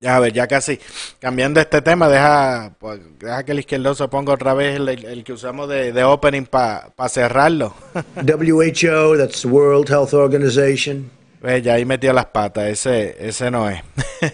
[0.00, 0.78] ya a ver, ya casi.
[1.18, 5.32] Cambiando este tema, deja, pues, deja que el izquierdoso ponga otra vez el, el que
[5.32, 7.74] usamos de, de opening para pa cerrarlo.
[8.16, 11.10] WHO, that's World Health Organization.
[11.40, 13.80] Pues ya ahí metió las patas, ese, ese no es.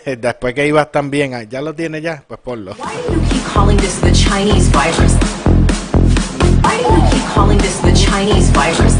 [0.18, 2.72] Después que ibas tan bien, ya lo tiene ya, pues ponlo.
[2.72, 5.12] Why do you keep calling this the Chinese virus?
[6.62, 8.94] Why do you keep calling this the Chinese virus?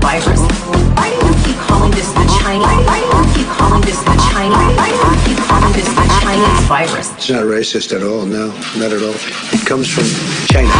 [0.00, 0.85] Virus.
[1.96, 2.66] This the Chinese?
[3.34, 4.76] Keep calling this the Chinese?
[4.76, 7.10] Why keep calling this the Chinese virus?
[7.14, 9.14] It's not racist at all, no, not at all.
[9.54, 10.04] It comes from
[10.46, 10.70] China.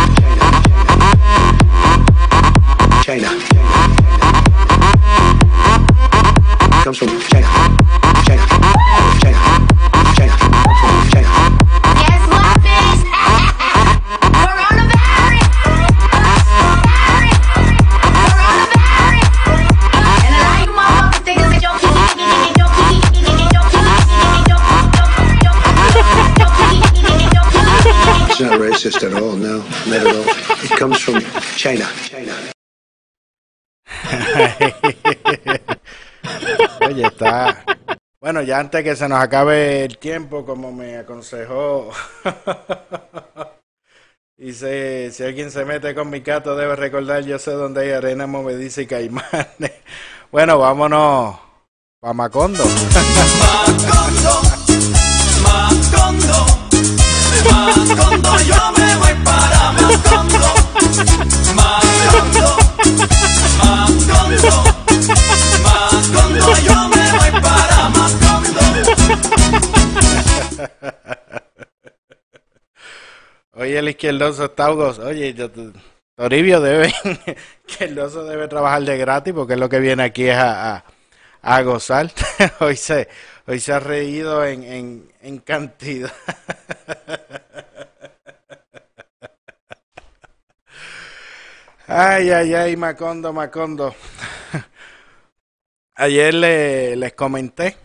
[3.03, 3.31] China.
[6.77, 7.47] It comes from China.
[7.47, 7.76] China.
[28.87, 30.25] Racist at all, no, not at all.
[30.65, 31.21] It comes from
[31.57, 31.87] China.
[32.05, 32.33] China.
[36.87, 37.65] Oye, está.
[38.21, 41.93] Bueno, ya antes que se nos acabe el tiempo, como me aconsejó.
[44.39, 48.27] Dice, si alguien se mete con mi gato debe recordar, yo sé dónde hay arena
[48.27, 49.27] movediza y caimanes.
[50.33, 51.37] Bueno, vámonos
[52.01, 52.65] pa' Macondo.
[73.77, 75.49] El izquierdoso Taugos, oye, yo,
[76.17, 76.93] Toribio debe,
[77.69, 80.85] izquierdoso debe trabajar de gratis porque es lo que viene aquí es a,
[81.43, 82.11] a, gozar.
[82.61, 83.09] hoy se,
[83.47, 86.13] hoy se ha reído en, en, cantidad.
[91.89, 93.95] Ay, ay, ay, Macondo, Macondo.
[95.95, 97.77] Ayer le- les comenté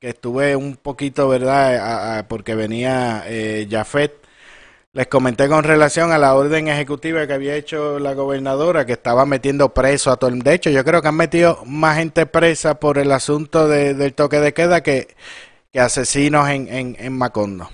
[0.00, 2.18] que estuve un poquito, ¿verdad?
[2.18, 4.12] A- porque venía eh, Jafet.
[4.94, 9.26] Les comenté con relación a la orden ejecutiva que había hecho la gobernadora, que estaba
[9.26, 10.38] metiendo preso a todo el...
[10.40, 14.14] De hecho, yo creo que han metido más gente presa por el asunto de- del
[14.14, 15.14] toque de queda que,
[15.74, 17.68] asesinos en, en, Macondo.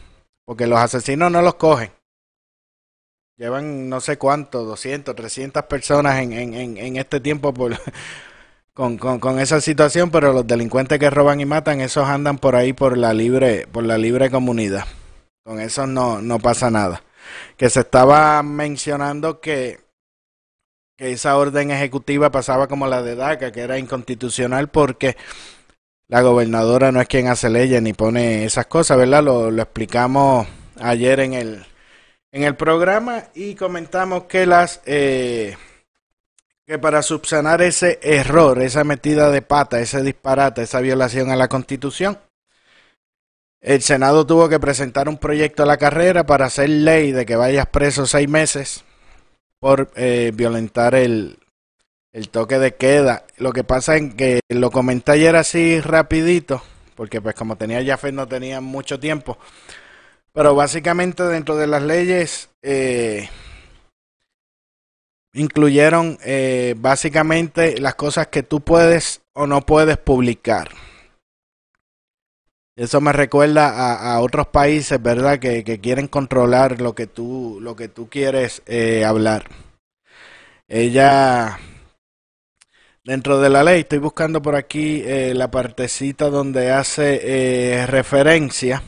[0.45, 1.93] Porque los asesinos no los cogen.
[3.37, 7.55] Llevan no sé cuánto, 200, 300 personas en, en, en, este tiempo
[8.75, 12.73] con, con esa situación, pero los delincuentes que roban y matan, esos andan por ahí
[12.73, 14.85] por la libre, por la libre comunidad.
[15.45, 17.03] Con eso no, no pasa nada.
[17.57, 19.81] Que se estaba mencionando que,
[20.97, 25.17] que esa orden ejecutiva pasaba como la de DACA, que era inconstitucional porque
[26.09, 29.23] la gobernadora no es quien hace leyes ni pone esas cosas, ¿verdad?
[29.23, 30.47] Lo, lo explicamos
[30.81, 31.67] ayer en el,
[32.33, 35.57] en el programa y comentamos que las eh,
[36.67, 41.49] que para subsanar ese error, esa metida de pata, ese disparate, esa violación a la
[41.49, 42.19] Constitución,
[43.65, 47.35] el Senado tuvo que presentar un proyecto a la carrera para hacer ley de que
[47.35, 48.85] vayas preso seis meses
[49.59, 51.39] por eh, violentar el,
[52.13, 53.25] el toque de queda.
[53.39, 56.63] Lo que pasa es que lo comenté ayer así rapidito,
[56.95, 59.39] porque pues como tenía Jafet no tenía mucho tiempo.
[60.35, 63.31] Pero básicamente dentro de las leyes eh,
[65.33, 70.69] incluyeron eh, básicamente las cosas que tú puedes o no puedes publicar.
[72.77, 75.39] Eso me recuerda a, a otros países, ¿verdad?
[75.39, 79.45] Que, quieren controlar lo que tú, lo que tú quieres eh, hablar.
[80.67, 81.59] Ella,
[83.05, 88.83] dentro de la ley, estoy buscando por aquí eh, la partecita donde hace eh, referencia.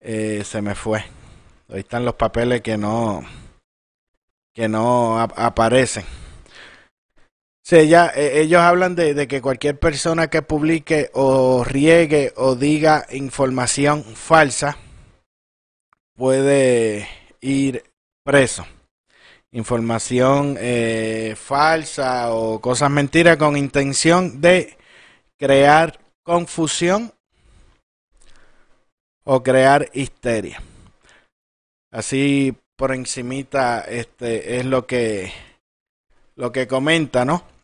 [0.00, 1.04] Eh, se me fue.
[1.68, 3.22] Ahí están los papeles que no,
[4.54, 6.04] que no ap- aparecen.
[7.68, 12.54] Sí, ya, eh, ellos hablan de, de que cualquier persona que publique o riegue o
[12.54, 14.76] diga información falsa
[16.14, 17.08] puede
[17.40, 17.82] ir
[18.22, 18.64] preso.
[19.50, 24.76] Información eh, falsa o cosas mentiras con intención de
[25.36, 27.12] crear confusión
[29.24, 30.62] o crear histeria.
[31.90, 35.32] Así por encimita este es lo que
[36.36, 37.55] lo que comenta, ¿no?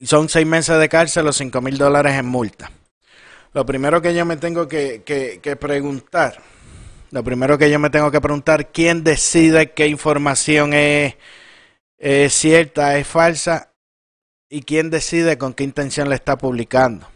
[0.00, 2.70] Son seis meses de cárcel o cinco mil dólares en multa.
[3.52, 6.40] Lo primero que yo me tengo que, que, preguntar,
[7.10, 11.16] lo primero que yo me tengo que preguntar, ¿quién decide qué información es,
[11.98, 13.72] es cierta, es falsa?
[14.48, 17.08] ¿Y quién decide con qué intención le está publicando?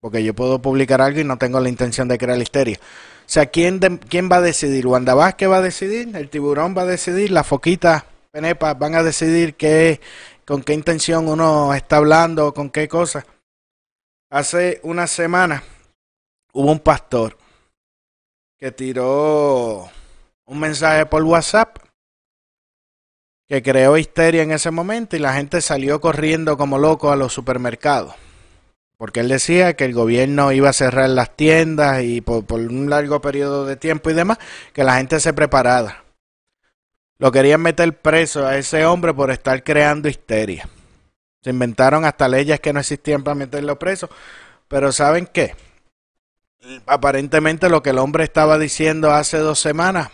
[0.00, 2.78] Porque yo puedo publicar algo y no tengo la intención de crear histeria.
[2.80, 4.86] O sea, ¿quién, de- quién va a decidir?
[4.86, 6.14] ¿Wanda Vázquez va a decidir?
[6.14, 7.30] ¿El tiburón va a decidir?
[7.30, 10.00] ¿La foquita Penepa van a decidir qué,
[10.44, 13.24] con qué intención uno está hablando, con qué cosa?
[14.30, 15.62] Hace una semana
[16.52, 17.36] hubo un pastor
[18.58, 19.90] que tiró
[20.46, 21.78] un mensaje por WhatsApp
[23.48, 27.34] que creó histeria en ese momento y la gente salió corriendo como loco a los
[27.34, 28.14] supermercados.
[28.96, 33.20] Porque él decía que el gobierno iba a cerrar las tiendas y por, un largo
[33.20, 34.38] periodo de tiempo y demás,
[34.72, 36.04] que la gente se preparara.
[37.18, 40.68] Lo querían meter preso a ese hombre por estar creando histeria.
[41.42, 44.08] Se inventaron hasta leyes que no existían para meterlo preso.
[44.68, 45.54] Pero ¿saben qué?
[46.86, 50.10] Aparentemente lo que el hombre estaba diciendo hace dos semanas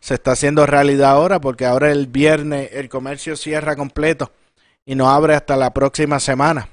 [0.00, 4.32] se está haciendo realidad ahora porque ahora el viernes el comercio cierra completo
[4.84, 6.68] y no abre hasta la próxima semana.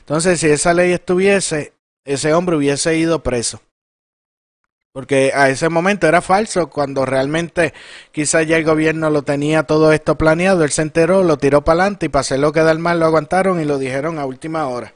[0.00, 1.74] Entonces, si esa ley estuviese,
[2.04, 3.60] ese hombre hubiese ido preso.
[4.94, 7.74] Porque a ese momento era falso, cuando realmente
[8.12, 11.80] quizás ya el gobierno lo tenía todo esto planeado, él se enteró, lo tiró para
[11.82, 14.94] adelante y para hacerlo quedar mal lo aguantaron y lo dijeron a última hora.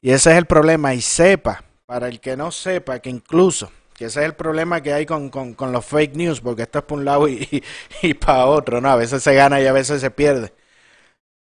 [0.00, 0.94] Y ese es el problema.
[0.94, 4.92] Y sepa, para el que no sepa, que incluso, que ese es el problema que
[4.92, 8.14] hay con, con, los fake news, porque esto es para un lado y, y, y
[8.14, 8.90] para otro, ¿no?
[8.90, 10.54] A veces se gana y a veces se pierde.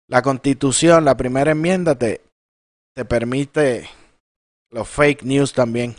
[0.08, 2.20] La constitución, la primera enmienda, te,
[2.94, 3.88] te permite
[4.72, 5.94] los fake news también.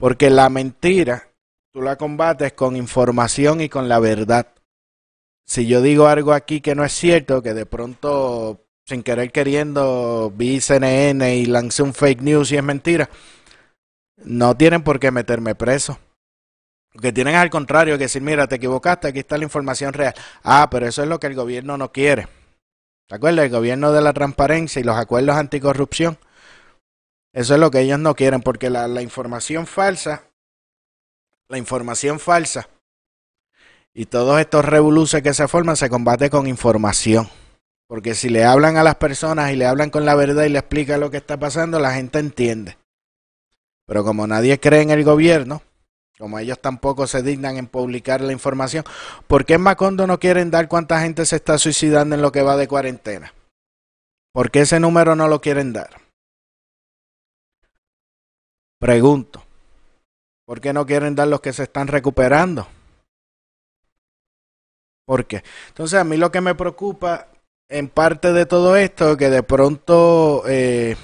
[0.00, 1.28] Porque la mentira
[1.72, 4.46] tú la combates con información y con la verdad.
[5.46, 10.32] Si yo digo algo aquí que no es cierto, que de pronto, sin querer queriendo,
[10.34, 13.10] vi CNN y lancé un fake news y es mentira,
[14.24, 15.98] no tienen por qué meterme preso.
[16.94, 20.14] Lo que tienen al contrario que decir, mira, te equivocaste, aquí está la información real.
[20.42, 22.26] Ah, pero eso es lo que el gobierno no quiere.
[23.06, 23.44] ¿Te acuerdas?
[23.44, 26.16] El gobierno de la transparencia y los acuerdos anticorrupción.
[27.32, 30.24] Eso es lo que ellos no quieren, porque la, información falsa,
[31.48, 32.68] la información falsa
[33.94, 37.28] y todos estos revoluces que se forman se combate con información.
[37.86, 40.58] Porque si le hablan a las personas y le hablan con la verdad y le
[40.58, 42.78] explican lo que está pasando, la gente entiende.
[43.86, 45.62] Pero como nadie cree en el gobierno,
[46.18, 48.84] como ellos tampoco se dignan en publicar la información,
[49.26, 52.42] ¿por qué en Macondo no quieren dar cuánta gente se está suicidando en lo que
[52.42, 53.34] va de cuarentena?
[54.32, 55.99] ¿Por qué ese número no lo quieren dar?
[58.80, 59.44] Pregunto.
[60.46, 62.66] ¿Por qué no quieren dar los que se están recuperando?
[65.04, 65.44] ¿Por qué?
[65.68, 67.28] Entonces a mí lo que me preocupa
[67.68, 70.96] en parte de todo esto, que de pronto eh,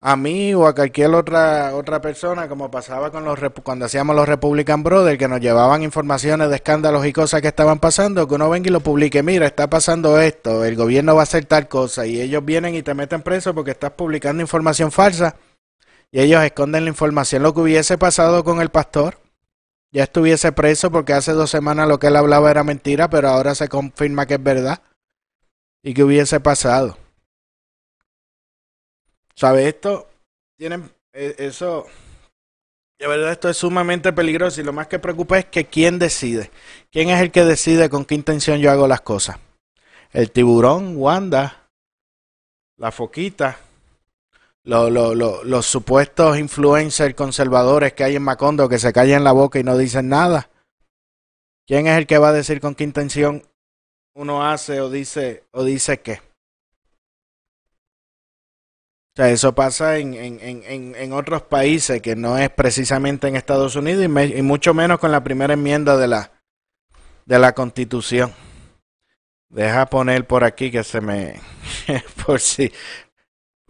[0.00, 4.26] a mí o a cualquier otra otra persona, como pasaba con los cuando hacíamos los
[4.28, 8.48] Republican Brothers, que nos llevaban informaciones de escándalos y cosas que estaban pasando, que uno
[8.48, 12.06] venga y lo publique, mira, está pasando esto, el gobierno va a hacer tal cosa,
[12.06, 15.36] y ellos vienen y te meten preso porque estás publicando información falsa,
[16.12, 17.42] y ellos esconden la información.
[17.42, 19.18] Lo que hubiese pasado con el pastor,
[19.92, 23.54] ya estuviese preso porque hace dos semanas lo que él hablaba era mentira, pero ahora
[23.54, 24.82] se confirma que es verdad.
[25.82, 26.98] ¿Y qué hubiese pasado?
[29.34, 29.68] ¿Sabe?
[29.68, 30.08] Esto
[30.56, 31.86] tienen eh, eso.
[32.98, 36.50] De verdad, esto es sumamente peligroso y lo más que preocupa es que quién decide.
[36.90, 39.38] ¿Quién es el que decide con qué intención yo hago las cosas?
[40.12, 41.70] El tiburón, Wanda,
[42.76, 43.58] la foquita,
[44.64, 49.32] lo- lo- lo- los supuestos influencers conservadores que hay en Macondo que se callan la
[49.32, 50.50] boca y no dicen nada.
[51.66, 53.42] ¿Quién es el que va a decir con qué intención
[54.14, 56.20] uno hace o dice o dice qué?
[59.12, 63.36] O sea, eso pasa en, en, en, en, otros países que no es precisamente en
[63.36, 66.32] Estados Unidos y, y mucho menos con la primera enmienda de la,
[67.26, 68.32] de la Constitución.
[69.48, 71.40] Deja poner por aquí que se me...
[72.26, 72.72] por si,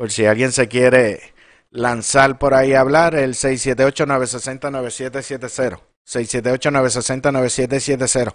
[0.00, 1.34] por si alguien se quiere
[1.70, 5.78] lanzar por ahí a hablar, el 678-960-9770.
[6.08, 8.30] 678-960-9770.
[8.30, 8.32] O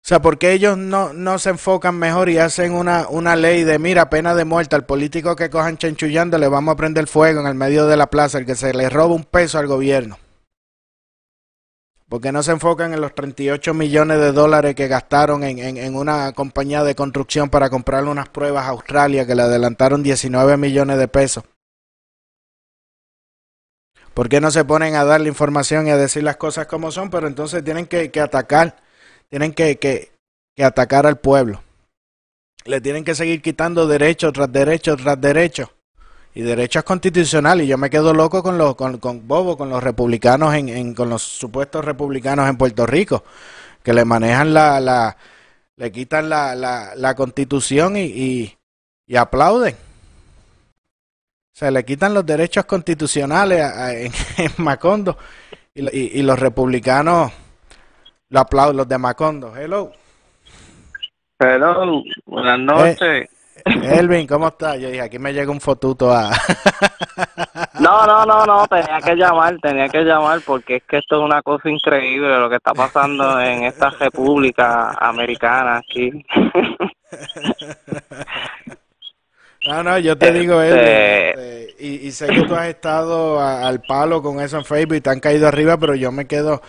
[0.00, 3.80] sea, ¿por qué ellos no, no se enfocan mejor y hacen una, una ley de,
[3.80, 7.48] mira, pena de muerte al político que cojan chanchullando, le vamos a prender fuego en
[7.48, 10.20] el medio de la plaza, el que se le roba un peso al gobierno?
[12.12, 15.96] ¿Por qué no se enfocan en los 38 millones de dólares que gastaron en, en,
[15.96, 20.98] una compañía de construcción para comprarle unas pruebas a Australia que le adelantaron 19 millones
[20.98, 21.44] de pesos?
[24.12, 26.92] ¿Por qué no se ponen a dar la información y a decir las cosas como
[26.92, 27.08] son?
[27.08, 28.76] Pero entonces tienen que, que atacar,
[29.30, 30.12] tienen que, que,
[30.54, 31.62] que atacar al pueblo.
[32.66, 35.72] Le tienen que seguir quitando derecho tras derecho tras derecho.
[36.34, 37.66] Y derechos constitucionales.
[37.66, 40.94] Y yo me quedo loco con los, con, con Bobo, con los republicanos, en, en,
[40.94, 43.24] con los supuestos republicanos en Puerto Rico,
[43.82, 45.16] que le manejan la, la
[45.76, 48.58] le quitan la, la, la constitución y, y,
[49.06, 49.74] y aplauden.
[51.54, 55.18] Se le quitan los derechos constitucionales a- a- en, en Macondo
[55.74, 57.32] y, y- y los republicanos
[58.30, 59.54] lo aplauden, los de Macondo.
[59.56, 59.92] Hello.
[61.38, 63.28] Hello, buenas noches.
[63.64, 64.78] Elvin, ¿cómo estás?
[64.78, 66.30] Yo dije, aquí me llega un fotuto a...
[67.80, 71.22] No, no, no, no, tenía que llamar, tenía que llamar porque es que esto es
[71.24, 76.10] una cosa increíble lo que está pasando en esta república americana aquí.
[79.64, 81.30] No, no, yo te digo, Elvin, Este-
[81.70, 84.96] este, y, y sé que tú has estado a- al palo con eso en Facebook
[84.96, 86.60] y te han caído arriba, pero yo me quedo,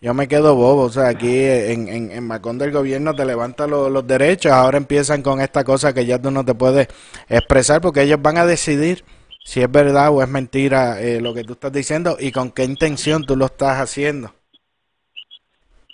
[0.00, 0.82] yo me quedo bobo.
[0.84, 4.78] O sea, aquí en, en, en Macondo el gobierno te levanta lo- los derechos, ahora
[4.78, 6.88] empiezan con esta cosa que ya tú no te puedes
[7.28, 9.04] expresar porque ellos van a decidir
[9.44, 12.64] si es verdad o es mentira eh, lo que tú estás diciendo y con qué
[12.64, 14.32] intención tú lo estás haciendo.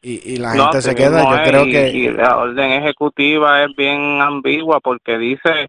[0.02, 1.90] Y, y la No, gente se queda, yo es, creo y- que...
[1.96, 5.68] y la orden ejecutiva es bien ambigua porque dice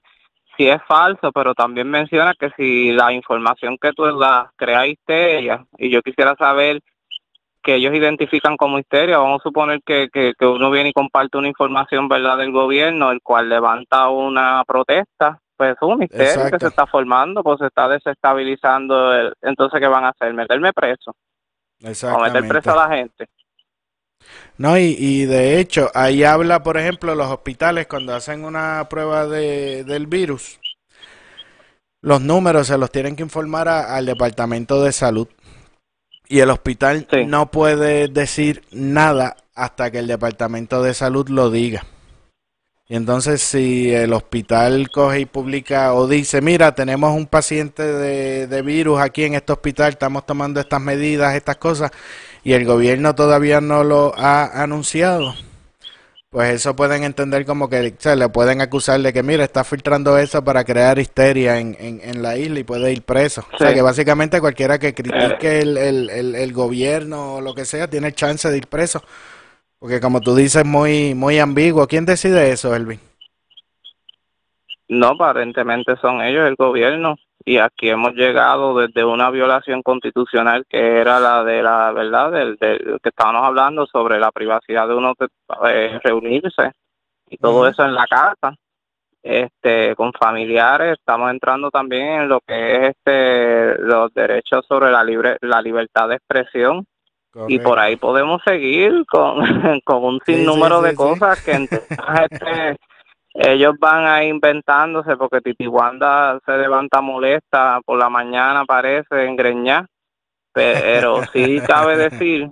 [0.57, 5.65] si es falso, pero también menciona que si la información que tú das crea histeria,
[5.77, 6.81] y yo quisiera saber
[7.65, 11.37] que ellos identifican como histeria, vamos a suponer que, que, que uno viene y comparte
[11.39, 16.59] una información verdad del gobierno, el cual levanta una protesta, pues es una histeria que
[16.59, 20.33] se está formando, pues se está desestabilizando, el- entonces ¿qué van a hacer?
[20.33, 21.15] ¿Meterme preso?
[22.15, 23.25] ¿O meter preso a la gente?
[24.57, 29.25] No, y, y de hecho, ahí habla, por ejemplo, los hospitales cuando hacen una prueba
[29.27, 30.59] de, del virus,
[32.01, 35.27] los números se los tienen que informar a- al Departamento de Salud.
[36.27, 37.25] Y el hospital Sí.
[37.25, 41.85] no puede decir nada hasta que el Departamento de Salud lo diga.
[42.87, 48.45] Y entonces si el hospital coge y publica o dice, mira, tenemos un paciente de,
[48.45, 51.89] de virus aquí en este hospital, estamos tomando estas medidas, estas cosas,
[52.43, 55.33] y el gobierno todavía no lo ha anunciado,
[56.35, 60.17] pues eso pueden entender como que se le pueden acusar de que, mira, está filtrando
[60.17, 63.45] eso para crear histeria en, en, en la isla y puede ir preso.
[63.53, 67.63] O sea que básicamente cualquiera que critique el, el, el, el gobierno o lo que
[67.63, 69.01] sea tiene chance de ir preso.
[69.79, 71.87] Porque como tú dices, muy, muy ambiguo.
[71.87, 72.99] ¿Quién decide eso, Elvin?
[74.89, 77.15] No, aparentemente son ellos, el gobierno.
[77.47, 82.55] Y aquí hemos llegado desde una violación constitucional que era la de la verdad, del,
[82.55, 85.27] del que estábamos hablando sobre la privacidad de uno de,
[85.69, 86.71] eh, reunirse
[87.29, 88.55] y todo eso en la casa.
[89.21, 95.03] Este, con familiares, estamos entrando también en lo que es este los derechos sobre la
[95.03, 96.85] libre la libertad de expresión.
[97.47, 99.43] Y por ahí podemos seguir con,
[99.83, 101.89] con un Sí, sí, sinnúmero sí, de cosas que entonces,
[102.31, 102.77] este,
[103.35, 109.85] ellos van a inventándose porque Titi Wanda se levanta molesta por la mañana parece engreñar
[110.53, 112.49] pero sí cabe decir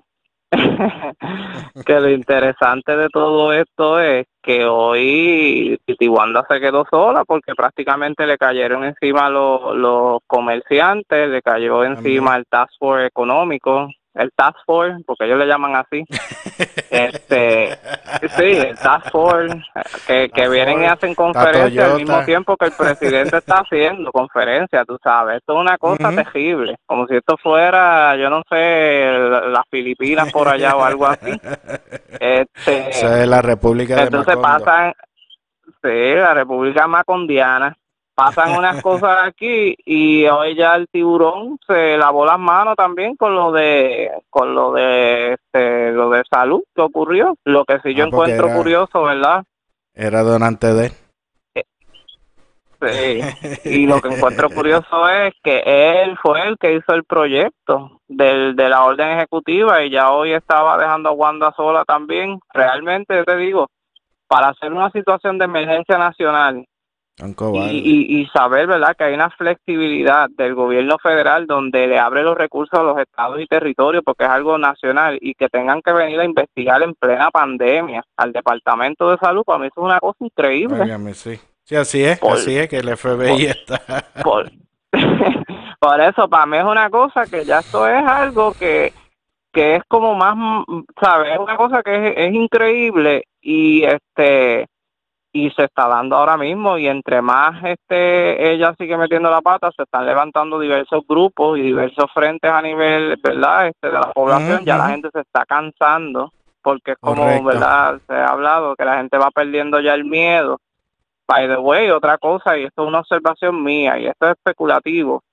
[1.86, 7.54] que lo interesante de todo esto es que hoy Titi Wanda se quedó sola porque
[7.56, 14.32] prácticamente le cayeron encima los, los comerciantes, le cayó encima el Task Force económico, el
[14.36, 16.04] Task Force, porque ellos le llaman así.
[16.92, 17.78] este
[18.38, 19.56] Sí, el Task Force,
[20.08, 24.86] que, que vienen y hacen conferencias al mismo tiempo que el presidente está haciendo conferencias,
[24.88, 25.38] tú sabes.
[25.38, 26.16] Esto es una cosa Ujú.
[26.16, 31.08] terrible, como si esto fuera, yo no sé, la- las Filipinas por allá o algo
[31.08, 31.32] así.
[32.20, 32.90] Este,
[33.22, 34.64] es la República de entonces Macondo.
[34.66, 34.94] pasan,
[35.82, 37.76] sí, la República Macondiana,
[38.16, 43.34] pasan unas cosas aquí y hoy ya el tiburón se lavó las manos también con
[43.36, 47.36] lo de, con lo de, este, lo de salud que ocurrió.
[47.44, 49.44] Lo que sí yo Ah, porque encuentro era- curioso, ¿verdad?
[49.96, 50.92] Era donante de él.
[52.82, 53.22] Sí.
[53.64, 55.64] Y lo que encuentro curioso es que
[56.04, 60.34] él fue el que hizo el proyecto del, de la orden ejecutiva y ya hoy
[60.34, 62.40] estaba dejando a Wanda sola también.
[62.54, 63.68] Realmente te digo,
[64.28, 66.66] para hacer una situación de emergencia nacional
[67.18, 67.74] y, cobarde.
[67.74, 72.38] y, y saber, ¿verdad?, que hay una flexibilidad del gobierno federal donde le abre los
[72.38, 76.20] recursos a los estados y territorios porque es algo nacional y que tengan que venir
[76.20, 80.18] a investigar en plena pandemia al Departamento de Salud, para mí eso es una cosa
[80.26, 80.82] increíble.
[80.82, 81.40] Óigame, sí.
[81.66, 83.80] Sí, así es, Por- así es que el FBI está.
[84.24, 84.52] por,
[85.80, 88.92] por eso para mí es una cosa que ya esto es algo que,
[89.52, 90.36] que es como más
[91.00, 94.68] sabes es una cosa que es, es increíble y este
[95.36, 99.72] y se está dando ahora mismo y entre más este ella sigue metiendo la pata
[99.76, 104.64] se están levantando diversos grupos y diversos frentes a nivel verdad este de la población
[104.64, 106.32] ya la gente se está cansando
[106.62, 107.46] porque es como Correcto.
[107.46, 110.60] verdad se ha hablado que la gente va perdiendo ya el miedo
[111.28, 115.24] By the way, otra cosa, y esto es una observación mía, y esto es especulativo.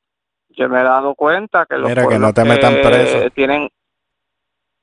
[0.51, 3.30] Yo me he dado cuenta que los Mira, que no te metan preso.
[3.30, 3.68] tienen...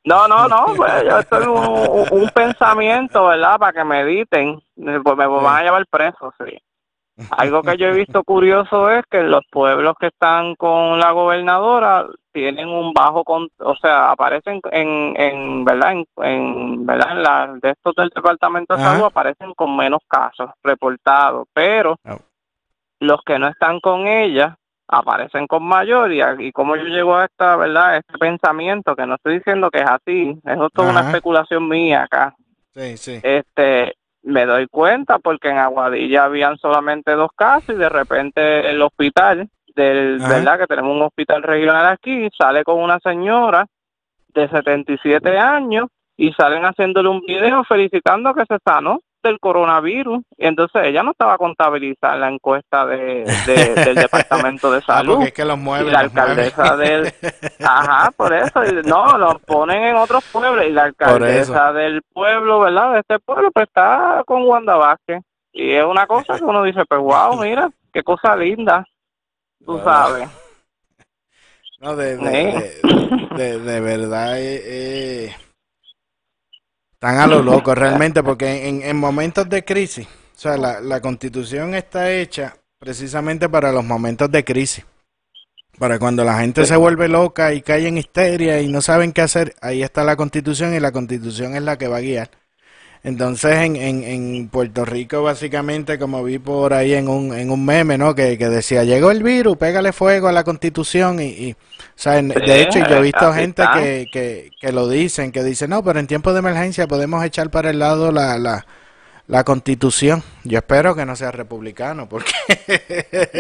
[0.08, 3.58] No, no, no, pues yo esto es un, un pensamiento, ¿verdad?
[3.60, 6.58] Para que mediten, eh, pues me van a llevar preso, sí.
[7.32, 12.06] Algo que yo he visto curioso es que los pueblos que están con la gobernadora
[12.32, 17.56] tienen un bajo, con, o sea, aparecen en, en verdad, en, en verdad, en la,
[17.62, 18.92] de estos del departamento de Ajá.
[18.92, 22.20] salud aparecen con menos casos reportados, pero Oh.
[23.00, 24.56] los que no están con ella
[24.88, 29.16] aparecen con mayor y, como yo llego a esta, verdad, a este pensamiento que no
[29.16, 32.36] estoy diciendo que es así, es toda una especulación mía acá.
[32.74, 33.20] Sí, sí.
[33.24, 38.82] este me doy cuenta porque en Aguadilla habían solamente dos casos y de repente el
[38.82, 40.36] hospital del Ajá.
[40.36, 43.66] verdad que tenemos un hospital regional aquí sale con una señora
[44.34, 50.46] de 77 años y salen haciéndole un video felicitando que se sanó del coronavirus y
[50.48, 55.14] entonces ella no estaba contabilizada en la encuesta de, de- del departamento de Ah, salud.
[55.16, 55.88] porque es que los mueven.
[55.88, 56.40] y la los mueven.
[56.40, 57.14] alcaldesa del
[57.64, 62.60] ajá por eso y no lo ponen en otros pueblos y la alcaldesa del pueblo
[62.62, 65.22] verdad de este pueblo pues está con Wanda Vázquez.
[65.54, 68.86] Y es una cosa que uno dice pues wow mira qué cosa linda
[69.66, 70.30] tú sabes.
[71.80, 72.82] No, de, de,
[73.36, 74.62] de- de verdad, eh,
[75.28, 75.36] eh,
[77.00, 81.00] están a lo loco realmente, porque en, en momentos de crisis, o sea, la, la
[81.00, 84.84] constitución está hecha precisamente para los momentos de crisis.
[85.78, 89.22] Para cuando la gente se vuelve loca y cae en histeria y no saben qué
[89.22, 92.32] hacer, ahí está la constitución y la constitución es la que va a guiar.
[93.04, 97.64] Entonces en, en, en Puerto Rico básicamente como vi por ahí en un, en un
[97.66, 98.16] meme, ¿no?
[98.16, 101.56] Que, que decía, llegó el virus, pégale fuego a la constitución y, y o
[101.96, 105.44] sea, en- Sí, de hecho yo he visto gente que, que, que lo dicen, que
[105.44, 108.66] dicen, no, pero en tiempos de emergencia podemos echar para el lado la, la,
[109.28, 110.24] la constitución.
[110.44, 112.32] Yo espero que no sea republicano, porque...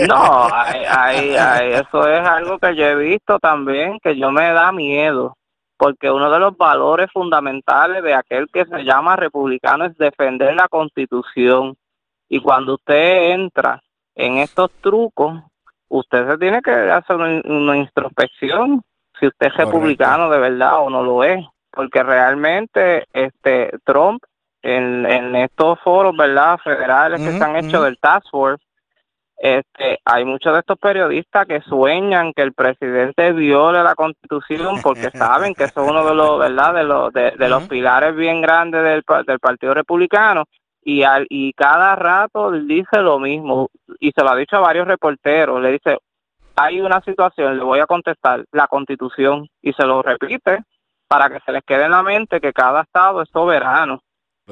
[0.08, 4.51] No, hay- hay- hay- eso es algo que yo he visto también, que yo me
[4.53, 5.36] da miedo,
[5.78, 10.67] porque uno de los valores fundamentales de aquel que se llama republicano es defender la
[10.67, 11.78] constitución.
[12.28, 13.82] Y cuando usted entra
[14.15, 15.41] en estos trucos,
[15.88, 18.82] usted se tiene que hacer una, una introspección
[19.19, 19.71] si usted es Correcto.
[19.71, 24.23] republicano de verdad o no lo es, porque realmente este Trump
[24.61, 26.57] en, en estos foros, ¿verdad?
[26.63, 28.63] Federales que se han hecho del Task Force,
[29.38, 35.11] este, hay muchos de estos periodistas que sueñan que el presidente viole la constitución porque
[35.13, 36.73] saben que eso es uno de los, ¿verdad?
[36.73, 40.45] De los, de, de los pilares bien grandes del, del Partido Republicano.
[40.83, 43.69] Y, al, y cada rato dice lo mismo
[43.99, 45.97] y se lo ha dicho a varios reporteros, le dice,
[46.55, 50.59] hay una situación, le voy a contestar, la constitución y se lo repite
[51.07, 54.01] para que se les quede en la mente que cada estado es soberano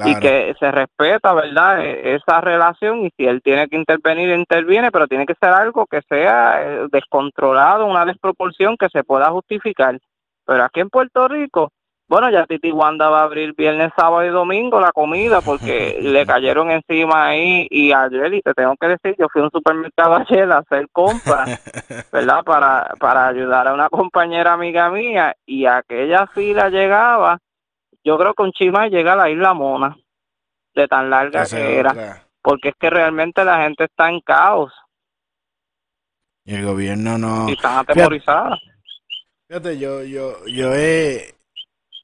[0.04, 1.80] y que se respeta, ¿verdad?
[1.86, 5.86] E- Esa relación y si él tiene que intervenir, interviene, pero tiene que ser algo
[5.86, 9.98] que sea eh, descontrolado, una desproporción que se pueda justificar.
[10.46, 11.72] Pero aquí en Puerto Rico,
[12.08, 16.26] bueno, ya Titi Wanda va a abrir viernes, sábado y domingo la comida porque le
[16.26, 20.16] cayeron encima ahí y ayer, y te tengo que decir, yo fui a un supermercado
[20.16, 21.60] ayer a hacer compras,
[22.12, 22.44] ¿verdad?
[22.44, 27.40] Para, para ayudar a una compañera amiga mía y aquella fila llegaba
[28.06, 29.98] yo creo que un chima llega a la isla Mona,
[30.76, 32.28] de tan larga Esa que era, otra.
[32.42, 34.72] porque es que realmente la gente está en caos
[36.46, 37.50] Y el gobierno no...
[37.50, 38.60] y están atemorizadas.
[39.48, 41.36] Fíjate, yo, yo, yo he,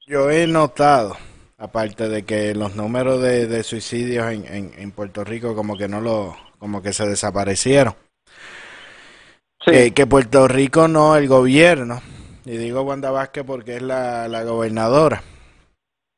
[0.06, 1.16] yo he notado,
[1.58, 5.88] aparte de que los números de, de suicidios en, en, en Puerto Rico como que
[5.88, 7.94] no lo, como que se desaparecieron.
[9.64, 12.00] Sí, Que, que Puerto Rico no, el gobierno,
[12.44, 15.22] y digo Wanda Vázquez porque es la, la gobernadora.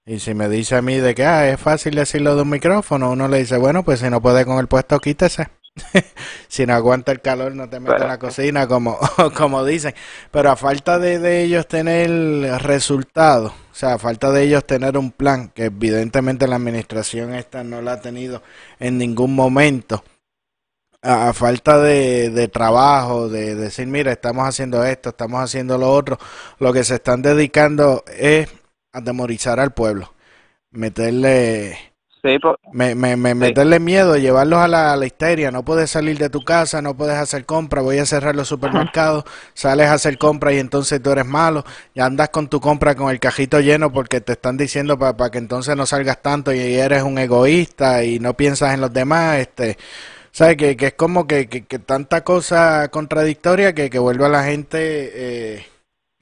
[0.06, 3.12] Y si me dice a mí de que ah, es fácil decirlo de un micrófono,
[3.12, 5.48] uno le dice, bueno, pues si no puede con el puesto, quítese.
[6.48, 8.98] si no aguanta el calor, no te metas en la cocina, como,
[9.36, 9.94] como dicen.
[10.30, 12.10] Pero a falta de, de ellos tener
[12.62, 17.64] resultados, o sea, a falta de ellos tener un plan, que evidentemente la administración esta
[17.64, 18.42] no la ha tenido
[18.78, 20.04] en ningún momento
[21.02, 25.90] a, a falta de, de trabajo, de decir, mira, estamos haciendo esto, estamos haciendo lo
[25.90, 26.18] otro,
[26.58, 28.48] lo que se están dedicando es
[28.94, 30.14] atemorizar al pueblo,
[30.72, 31.78] meterle,
[32.22, 32.38] sí,
[32.70, 36.30] me, me- me- meterle miedo, llevarlos a la, a la histeria, no puedes salir de
[36.30, 39.24] tu casa, no puedes hacer compra, voy a cerrar los supermercados,
[39.54, 41.64] sales a hacer compra y entonces tú eres malo,
[41.94, 45.38] ya andas con tu compra con el cajito lleno porque te están diciendo para que
[45.38, 49.78] entonces no salgas tanto y eres un egoísta y no piensas en los demás, este,
[50.32, 50.56] ¿sabes?
[50.56, 54.44] Que, que es como que, que, que tanta cosa contradictoria que, que vuelve a la
[54.44, 54.78] gente
[55.14, 55.66] eh,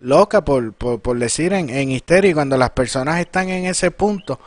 [0.03, 3.91] loca por, por, por decir en, en histeria y cuando las personas están en ese
[3.91, 4.41] punto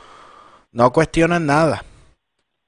[0.73, 1.83] no cuestionan nada.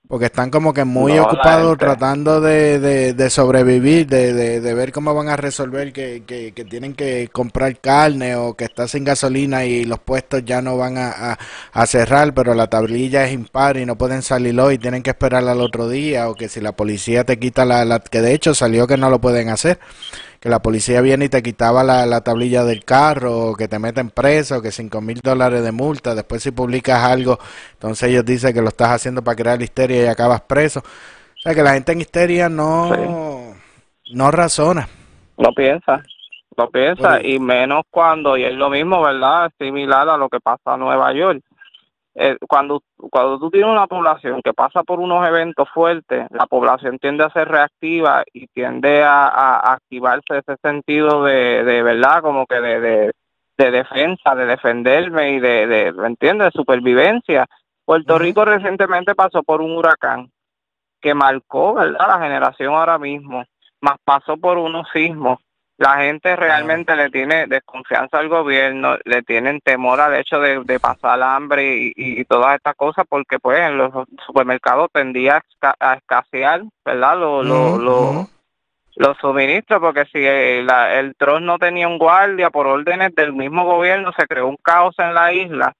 [0.09, 4.73] Porque están como que muy No, ocupados tratando de, de, de sobrevivir, de, de, de
[4.73, 8.87] ver cómo van a resolver que, que, que tienen que comprar carne o que está
[8.87, 11.39] sin gasolina y los puestos ya no van a, a,
[11.73, 15.45] a cerrar, pero la tablilla es impar y no pueden salir hoy, tienen que esperar
[15.45, 18.55] al otro día, o que si la policía te quita la, la que de hecho
[18.55, 19.77] salió que no lo pueden hacer,
[20.47, 23.79] que la policía viene y te quitaba la, la tablilla del carro, o que te
[23.79, 27.37] meten preso, que cinco mil dólares de multa, después si publicas algo,
[27.73, 30.79] entonces ellos dicen que lo estás haciendo para crear histeria y acabas preso.
[30.79, 33.53] O sea que la gente en histeria no,
[34.13, 34.87] no razona.
[35.37, 36.01] no piensa,
[36.57, 37.27] no piensa, Bueno.
[37.27, 39.51] y menos cuando, y es lo mismo, ¿verdad?
[39.59, 41.43] Similar a lo que pasa en Nueva York.
[42.19, 46.97] Eh, cuando, cuando tú tienes una población que pasa por unos eventos fuertes, la población
[46.97, 52.59] tiende a ser reactiva y tiende a, activarse ese sentido de, de verdad, como que
[52.59, 53.11] de, de,
[53.59, 57.45] de defensa, de defenderme y de, de ¿me entiendes?, de supervivencia.
[57.85, 58.17] Puerto.
[58.17, 60.31] Rico recientemente pasó por un huracán
[60.99, 63.43] que marcó, ¿verdad?, la generación ahora mismo,
[63.79, 65.37] más pasó por unos sismos.
[65.77, 70.79] La gente realmente le tiene desconfianza al gobierno, le tienen temor al hecho de, de
[70.79, 73.91] pasar hambre y, todas estas cosas, porque pues en los
[74.25, 78.27] supermercados tendía a, esca- a escasear, ¿verdad?, lo, lo,
[78.95, 83.33] los suministros, porque si el, la- el TROS no tenía un guardia por órdenes del
[83.33, 85.73] mismo gobierno, se creó un caos en la isla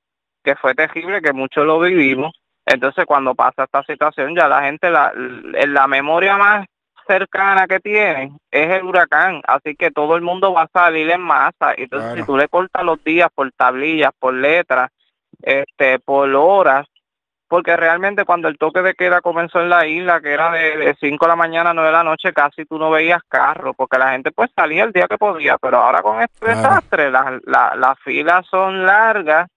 [0.43, 2.33] que fue terrible, que muchos lo vivimos.
[2.65, 6.67] Entonces, cuando pasa esta situación, ya la gente, la, en la memoria más
[7.08, 11.22] cercana que tienen es el huracán, así que todo el mundo va a salir en
[11.22, 11.74] masa.
[11.78, 12.16] Entonces, Claro.
[12.16, 14.91] si tú le cortas los días por tablillas, por letras,
[15.41, 16.86] este, por horas,
[17.49, 21.26] porque realmente cuando el toque de queda comenzó en la isla, que era de 5
[21.26, 24.12] de la mañana a 9 de la noche, casi tú no veías carros, porque la
[24.12, 26.58] gente pues salía el día que podía, pero ahora con este Claro.
[26.60, 29.47] desastre, las la, las filas son largas,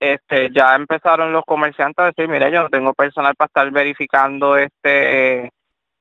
[0.00, 4.56] este ya empezaron los comerciantes a decir, mire, yo no tengo personal para estar verificando
[4.56, 5.52] este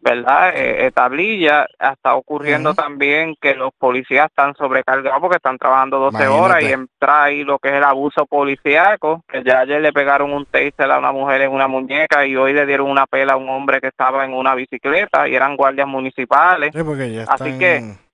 [0.02, 0.50] ¿verdad?
[0.56, 6.28] Eh, eh, tablilla, está ocurriendo también que los policías están sobrecargados porque están trabajando 12
[6.28, 10.32] horas y entra ahí lo que es el abuso policíaco, que ya ayer le pegaron
[10.34, 13.38] un taser a una mujer en una muñeca y hoy le dieron una pela a
[13.38, 16.72] un hombre que estaba en una bicicleta y eran guardias municipales.
[16.74, 17.60] Sí, porque ya Así están...
[17.60, 18.09] que-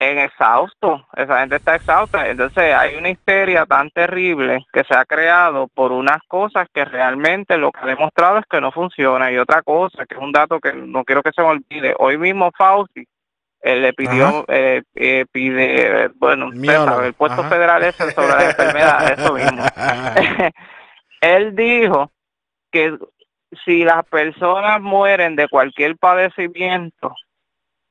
[0.00, 5.04] en exhausto, esa gente está exhausta, entonces hay una histeria tan terrible que se ha
[5.04, 9.30] creado por unas cosas que realmente lo que ha demostrado es que no funciona.
[9.30, 12.16] Y otra cosa, que es un dato que no quiero que se me olvide, hoy
[12.16, 13.06] mismo Fauci
[13.60, 17.50] eh, le pidió, eh, eh, pide, eh, bueno, usted Miólogo, sabe, el puesto ajá.
[17.50, 19.62] federal ese sobre la enfermedad, eso mismo.
[21.20, 22.10] Él dijo
[22.72, 22.96] que
[23.66, 27.14] si las personas mueren de cualquier padecimiento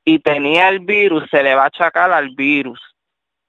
[0.04, 2.80] y tenía el virus, se le va a achacar al virus.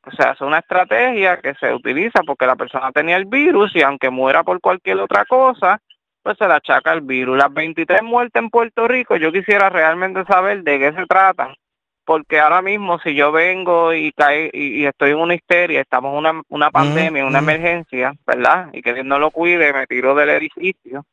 [0.04, 3.82] O sea, es una estrategia que se utiliza porque la persona tenía el virus y
[3.82, 5.80] aunque muera por cualquier otra cosa,
[6.24, 7.38] pues se le achaca el virus.
[7.38, 11.56] Las 23 muertes en Puerto Rico, yo quisiera realmente saber de qué se tratan.
[12.04, 16.12] Porque ahora mismo si yo vengo y cae y, y estoy en una histeria, estamos
[16.12, 18.70] en una, una pandemia, una emergencia, ¿verdad?
[18.74, 21.06] Y que Dios no lo cuide, me tiro del edificio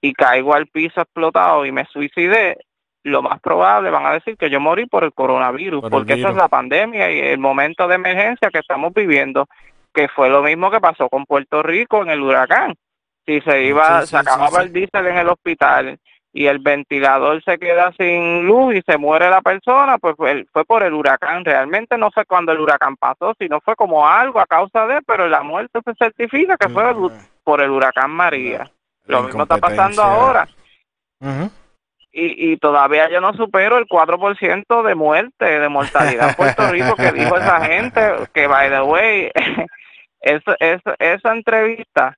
[0.00, 2.58] y caigo al piso explotado y me suicidé,
[3.06, 6.14] lo más probable van a decir que yo morí por el coronavirus, Por el porque
[6.14, 9.46] esa es la pandemia y el momento de emergencia que estamos viviendo,
[9.94, 12.74] que fue lo mismo que pasó con Puerto Rico en el huracán.
[13.24, 14.62] Si se iba, Sí, sí, se acababa sí, sí.
[14.62, 15.98] el diésel en el hospital
[16.32, 20.64] y el ventilador se queda sin luz y se muere la persona, pues fue, fue
[20.64, 21.44] por el huracán.
[21.44, 25.28] Realmente no fue cuando el huracán pasó, sino fue como algo a causa de, pero
[25.28, 27.10] la muerte se certifica que fue el-
[27.42, 28.70] por el huracán María.
[29.06, 30.48] La Lo mismo está pasando ahora
[31.20, 31.50] Ujú.
[32.16, 36.96] Y, y todavía yo no supero el 4% de muerte, de mortalidad en Puerto Rico
[36.96, 38.00] que dijo esa gente,
[38.32, 39.30] que by the way,
[40.20, 42.16] eso, eso, esa entrevista,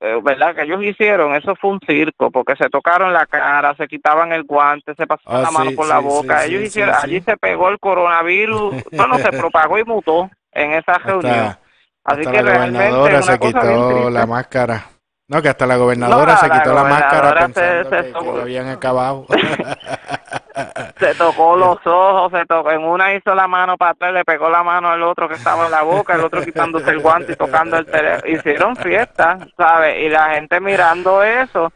[0.00, 0.56] eh, ¿verdad?
[0.56, 4.42] Que ellos hicieron, eso fue un circo, porque se tocaron la cara, se quitaban el
[4.42, 7.36] guante, se pasaban Ah, la mano sí, por la boca, sí, ellos hicieron, allí se
[7.36, 11.54] pegó el coronavirus, bueno, se propagó y mutó en esa reunión.
[12.02, 14.86] Así hasta que la realmente gobernadora una se quitó la máscara.
[15.30, 18.02] No, que hasta la gobernadora No, se la quitó la máscara se- pensando se que,
[18.06, 18.32] que tocó.
[18.36, 19.26] lo habían acabado.
[20.98, 24.50] se tocó los ojos, se tocó, en una hizo la mano para atrás, le pegó
[24.50, 27.36] la mano al otro que estaba en la boca, el otro quitándose el guante y
[27.36, 28.32] tocando el teléfono.
[28.32, 30.02] Hicieron fiesta, ¿sabes?
[30.04, 31.72] Y la gente mirando eso,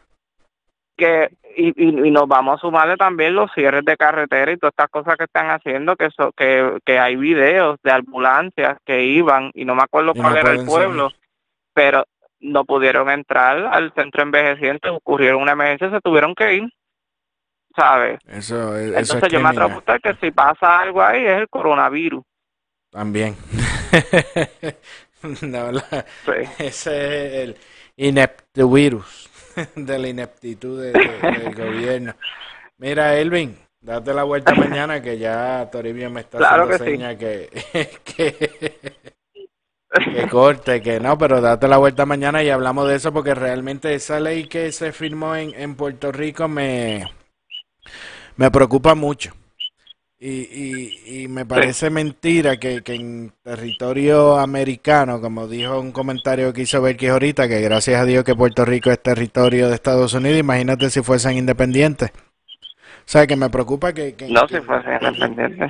[0.97, 4.73] que y, y, y nos vamos a sumarle también los cierres de carretera y todas
[4.73, 9.51] estas cosas que están haciendo, que, so- que, que hay videos de ambulancias que iban,
[9.53, 11.09] y no me acuerdo no cuál era el pueblo,
[11.73, 12.03] pero
[12.45, 16.69] no pudieron entrar al centro envejeciente, ocurrieron una emergencia, se tuvieron que ir,
[17.75, 18.19] ¿sabes?
[18.27, 21.37] Eso, eso es Entonces yo me atrevo a apostar que si pasa algo ahí es
[21.41, 22.23] el coronavirus.
[22.91, 23.35] también.
[25.41, 26.31] No, la- Sí.
[26.59, 27.57] ese es el
[27.97, 29.29] ineptivirus
[29.75, 32.13] de la ineptitud de- de- del gobierno.
[32.77, 36.91] Mira, Elvin, date la vuelta mañana que ya Toribio me está Claro haciendo que sí.
[36.91, 37.49] seña que,
[38.03, 39.14] que,
[40.11, 43.93] que corte, que no, pero date la vuelta mañana y hablamos de eso porque realmente
[43.93, 47.05] esa ley que se firmó en, en Puerto Rico me,
[48.37, 49.33] me preocupa mucho.
[50.17, 50.29] Y,
[51.09, 56.61] y, y me parece mentira que, que en territorio americano, como dijo un comentario que
[56.63, 60.39] hizo Berkis ahorita, que gracias a Dios que Puerto Rico es territorio de Estados Unidos,
[60.39, 62.11] imagínate si fuesen independientes.
[62.11, 64.15] O sea, que me preocupa que...
[64.15, 65.67] que- No que- si fuese independiente.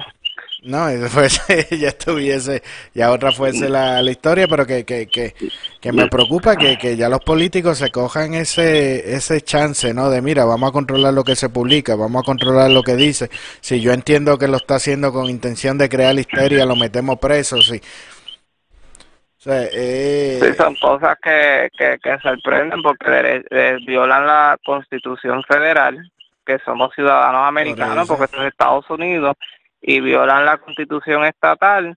[0.66, 2.64] No, eso fuese, ya estuviese,
[2.94, 5.34] ya otra fuese la, la historia, pero que, que, que,
[5.80, 10.10] que me preocupa que, que ya los políticos se cojan ese, ese chance, ¿no?
[10.10, 13.30] De mira, vamos a controlar lo que se publica, vamos a controlar lo que dice.
[13.62, 17.62] Si yo entiendo que lo está haciendo con intención de crear histeria, lo metemos preso,
[17.62, 17.80] sí.
[19.38, 25.44] O sea, eh, Sí, son cosas que, que, que sorprenden porque eh, violan la constitución
[25.44, 26.12] federal,
[26.44, 29.36] que somos ciudadanos americanos porque esto es Estados Unidos,
[29.88, 31.96] y violan la constitución estatal.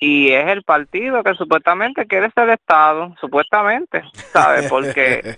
[0.00, 4.68] Y es el partido que supuestamente quiere ser Estado, supuestamente, ¿sabes?
[4.68, 5.36] Porque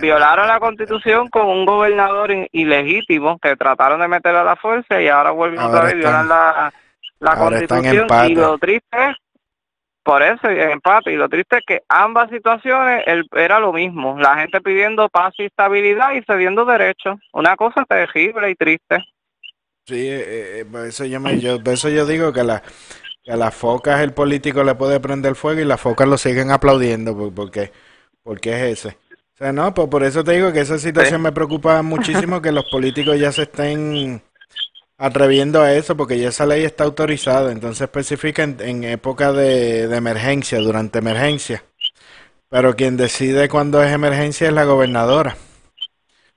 [0.00, 5.08] violaron la constitución con un gobernador ilegítimo que trataron de meter a la fuerza y
[5.08, 6.72] ahora vuelven otra vez y están- violan la,
[7.18, 8.06] la constitución.
[8.30, 9.16] Y lo triste es,
[10.04, 14.16] por eso, en empate, y lo triste es que ambas situaciones el- era lo mismo,
[14.16, 19.04] la gente pidiendo paz y estabilidad y cediendo derechos, una cosa terrible y triste.
[19.90, 22.62] Sí, eh, eh, por eso yo, me, yo, por eso yo digo que, la,
[23.24, 26.50] que a las focas el político le puede prender fuego y las focas lo siguen
[26.52, 27.72] aplaudiendo por- porque,
[28.22, 28.98] porque es ese.
[29.38, 32.66] sea, no, pues por eso te digo que esa situación me preocupa muchísimo que los
[32.66, 34.22] políticos ya se estén
[34.98, 39.88] atreviendo a eso porque ya esa ley está autorizada, entonces especifica en, en época de,
[39.88, 41.64] de emergencia, durante emergencia.
[42.50, 45.36] Pero quien decide cuándo es emergencia es la gobernadora.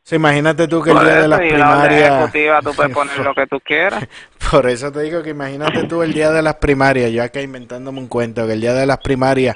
[0.03, 2.31] Sea, imagínate tú que el Por día de las primarias...
[2.61, 4.05] tú puedes poner lo que tú quieras.
[4.51, 7.99] Por eso te digo que imagínate tú el día de las primarias, yo acá inventándome
[7.99, 9.55] un cuento, que el día de las primarias,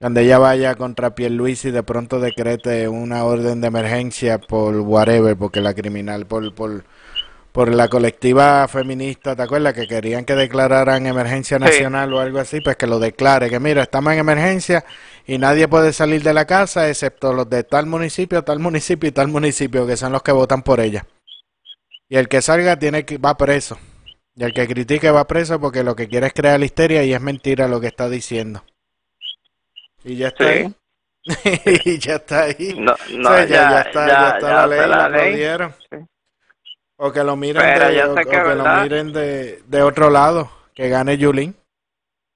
[0.00, 5.36] cuando ella vaya contra Pierluisi y de pronto decrete una orden de emergencia por whatever,
[5.36, 6.82] porque la criminal, por, por,
[7.52, 9.72] por la colectiva feminista, ¿te acuerdas?
[9.72, 13.82] Que querían que declararan emergencia nacional o algo así, pues que lo declare, que mira,
[13.82, 14.84] estamos en emergencia
[15.28, 19.12] y nadie puede salir de la casa excepto los de tal municipio, tal municipio y
[19.12, 21.06] tal municipio, que son los que votan por ella.
[22.08, 23.78] Y el que salga tiene que va preso.
[24.34, 27.12] Y el que critique va preso porque lo que quiere es crear la histeria y
[27.12, 28.64] es mentira lo que está diciendo.
[30.02, 30.50] Y ya está Sí.
[30.50, 30.74] ahí.
[31.84, 32.74] y ya está ahí.
[32.78, 35.20] No, no, O sea, ya, ya- ya está, ya- la ley, la la ley.
[35.20, 35.74] aplaudieron.
[35.90, 35.96] Sí.
[36.96, 40.88] O que lo miren Pero de, o- que lo miren de, de otro lado, que
[40.88, 41.54] gane Yulín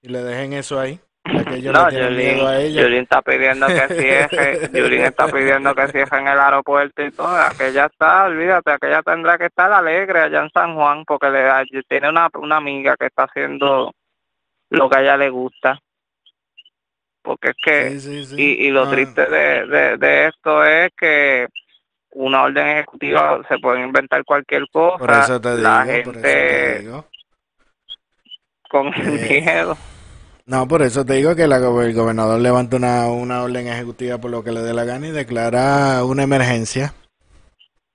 [0.03, 1.01] y le dejen eso ahí.
[1.25, 2.83] Ya que ellos No, le tienen miedo a Yulín, ella.
[2.83, 7.87] Yulín está pidiendo que cierre, Yulín está pidiendo que cierren el aeropuerto y todo, aquella
[7.87, 12.29] está, olvídate, aquella tendrá que estar alegre allá en San Juan porque le tiene una,
[12.35, 13.93] una amiga que está haciendo
[14.71, 15.79] lo que a ella le gusta.
[17.23, 18.43] Porque es que, Sí, sí, sí.
[18.43, 18.91] y, y lo Ah.
[18.91, 21.47] triste de, de, de esto es que
[22.15, 26.13] una orden ejecutiva se puede inventar cualquier cosa, Por eso te digo, la por eso
[26.13, 27.07] te gente digo.
[28.69, 29.77] con Eh, miedo.
[30.47, 34.31] No, por eso te digo que la el gobernador levanta una, una orden ejecutiva por
[34.31, 36.95] lo que le dé la gana y declara una emergencia.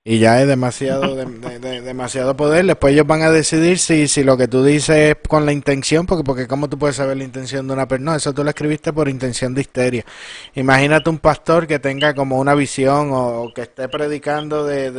[0.04, 2.64] Y ya es demasiado, de- de- de- demasiado poder.
[2.64, 6.06] Después ellos van a decidir si, si lo que tú dices es con la intención,
[6.06, 8.12] porque, porque ¿cómo tú puedes saber la intención de una persona?
[8.12, 10.06] No, eso tú lo escribiste por intención de histeria.
[10.54, 14.90] Imagínate un pastor que tenga como una visión o, que esté predicando de,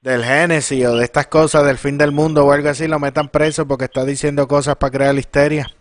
[0.00, 3.28] del Génesis o de estas cosas del fin del mundo o algo así, lo metan
[3.28, 5.72] preso porque está diciendo cosas para crear la histeria.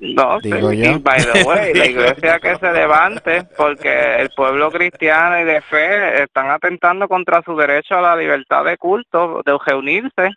[0.00, 1.00] No, Digo sí, yo.
[1.02, 6.22] by the way, la iglesia que se levante, porque el pueblo cristiano y de fe
[6.22, 10.30] están atentando contra su derecho a la libertad de culto, de reunirse,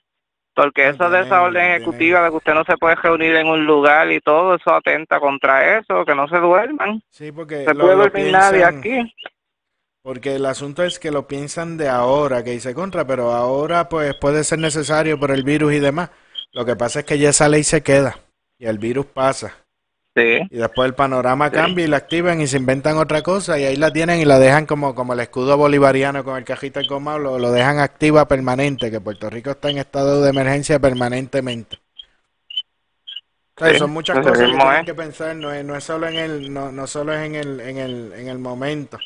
[0.55, 3.65] porque eso de esa orden ejecutiva de que usted no se puede reunir en un
[3.65, 7.85] lugar y todo eso atenta contra eso, que no se duerman, Sí, porque se lo-
[7.85, 9.13] puede dormir nadie aquí.
[10.03, 14.15] Porque el asunto es que lo piensan de ahora, que dice contra, pero ahora pues
[14.15, 16.09] puede ser necesario por el virus y demás.
[16.53, 18.15] Lo que pasa es que ya esa ley se queda
[18.61, 19.53] y el virus pasa.
[20.15, 21.55] Sí, Y después el panorama Sí.
[21.55, 24.39] cambia y la activan y se inventan otra cosa y ahí la tienen y la
[24.39, 28.27] dejan como, como el escudo bolivariano con el cajito de coma, lo, lo dejan activa
[28.27, 31.79] permanente, que Puerto Rico está en estado de emergencia permanentemente.
[33.55, 35.83] O sea, Sí, son muchas así cosas que tienen que pensar, no es, no es
[35.83, 38.97] solo en el, no, no solo es en el, en el, en el momento.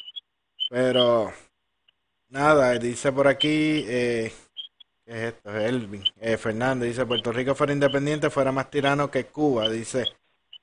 [0.70, 1.32] Pero
[2.30, 4.45] nada, dice por aquí, eh, ¿qué
[5.06, 5.56] es esto?
[5.56, 10.06] Elvin, eh, Fernando dice Puerto Rico fuera independiente fuera más tirano que Cuba, dice,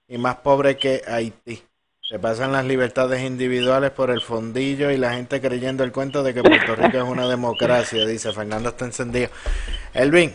[0.09, 1.63] y más pobre que Haití.
[2.01, 6.35] Se pasan las libertades individuales por el fondillo y la gente creyendo el cuento de
[6.35, 9.31] que Puerto Rico es una democracia, dice Fernando está encendido.
[9.95, 10.35] Elvin,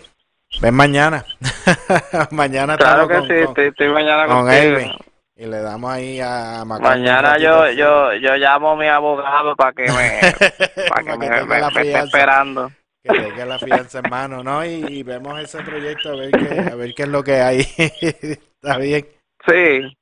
[0.62, 1.26] ven mañana.
[2.32, 4.62] mañana claro que con- sí, con- estoy, estoy mañana con contigo.
[4.78, 4.91] Elvin.
[5.36, 9.71] Y le damos ahí a un Mañana yo, yo, yo llamo a mi abogado para
[9.74, 10.34] que me,
[10.89, 11.28] para que me,
[11.67, 12.71] esté esperando.
[13.08, 14.66] Que tenga la fianza en mano, ¿no?
[14.66, 17.59] Y, y vemos ese proyecto a ver qué, a ver qué es lo que hay.
[17.78, 19.08] Está bien.
[19.47, 19.97] Sí,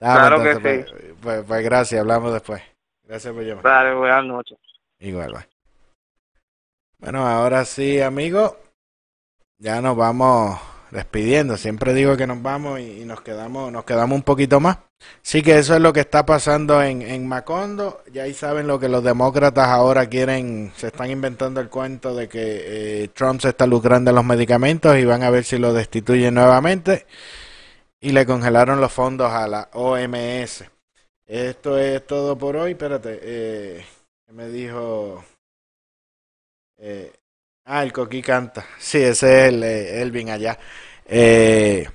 [0.00, 0.86] Ah, Claro que pues,
[1.20, 2.62] pues, pues gracias, hablamos después.
[3.02, 3.64] Gracias por llamar.
[3.64, 4.58] dale, buenas noches.
[5.00, 5.48] Igual, bye.
[6.98, 8.56] Bueno, ahora sí, amigo.
[9.58, 11.56] Ya nos vamos despidiendo.
[11.56, 14.78] Siempre digo que nos vamos y, nos quedamos, nos quedamos un poquito más.
[15.22, 18.02] Sí que eso es lo que está pasando en, en Macondo.
[18.12, 22.28] Ya ahí saben lo que los demócratas ahora quieren, se están inventando el cuento de
[22.28, 25.72] que eh, Trump se está lucrando en los medicamentos y van a ver si lo
[25.72, 27.06] destituyen nuevamente.
[28.00, 30.64] Y le congelaron los fondos a la OMS.
[31.26, 32.72] Esto es todo por hoy.
[32.72, 33.84] Espérate, eh,
[34.26, 35.24] ¿qué me dijo?
[36.78, 37.12] Eh,
[37.68, 38.64] ah, el Coqui canta.
[38.78, 40.58] Sí, ese es el eh, Elvin allá.
[41.06, 41.88] Eh,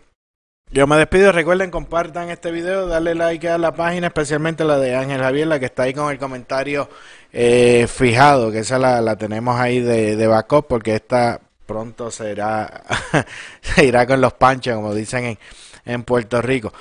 [0.72, 1.32] yo me despido.
[1.32, 5.60] Recuerden, compartan este video, darle like a la página, especialmente la de Ángel Javier, la
[5.60, 6.90] que está ahí con el comentario
[7.32, 12.84] eh, fijado, que esa la, tenemos ahí de, de backup, porque esta pronto será,
[13.62, 15.40] se irá con los panchos, como dicen en,
[15.86, 16.74] en Puerto Rico.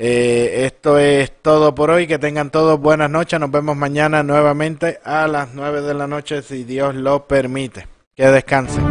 [0.00, 2.06] Eh, esto es todo por hoy.
[2.06, 3.40] Que tengan todos buenas noches.
[3.40, 7.97] Nos vemos mañana nuevamente a las 9 de la noche, si Dios lo permite.
[8.18, 8.82] Que descansen.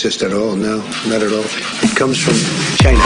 [0.00, 0.78] Racist at all, no,
[1.08, 1.44] not at all.
[1.82, 2.34] It comes from
[2.78, 3.00] China.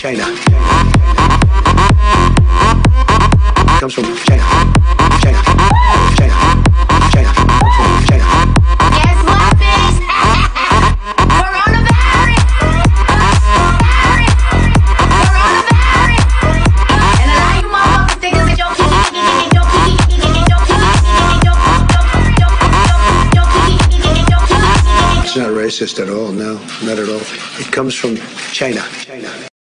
[0.00, 0.24] China.
[3.74, 4.42] It comes from China.
[4.42, 4.75] China.
[25.76, 26.54] Racist at all, no,
[26.84, 27.20] not at all.
[27.60, 28.16] It comes from
[28.52, 28.82] China.
[29.04, 29.55] China.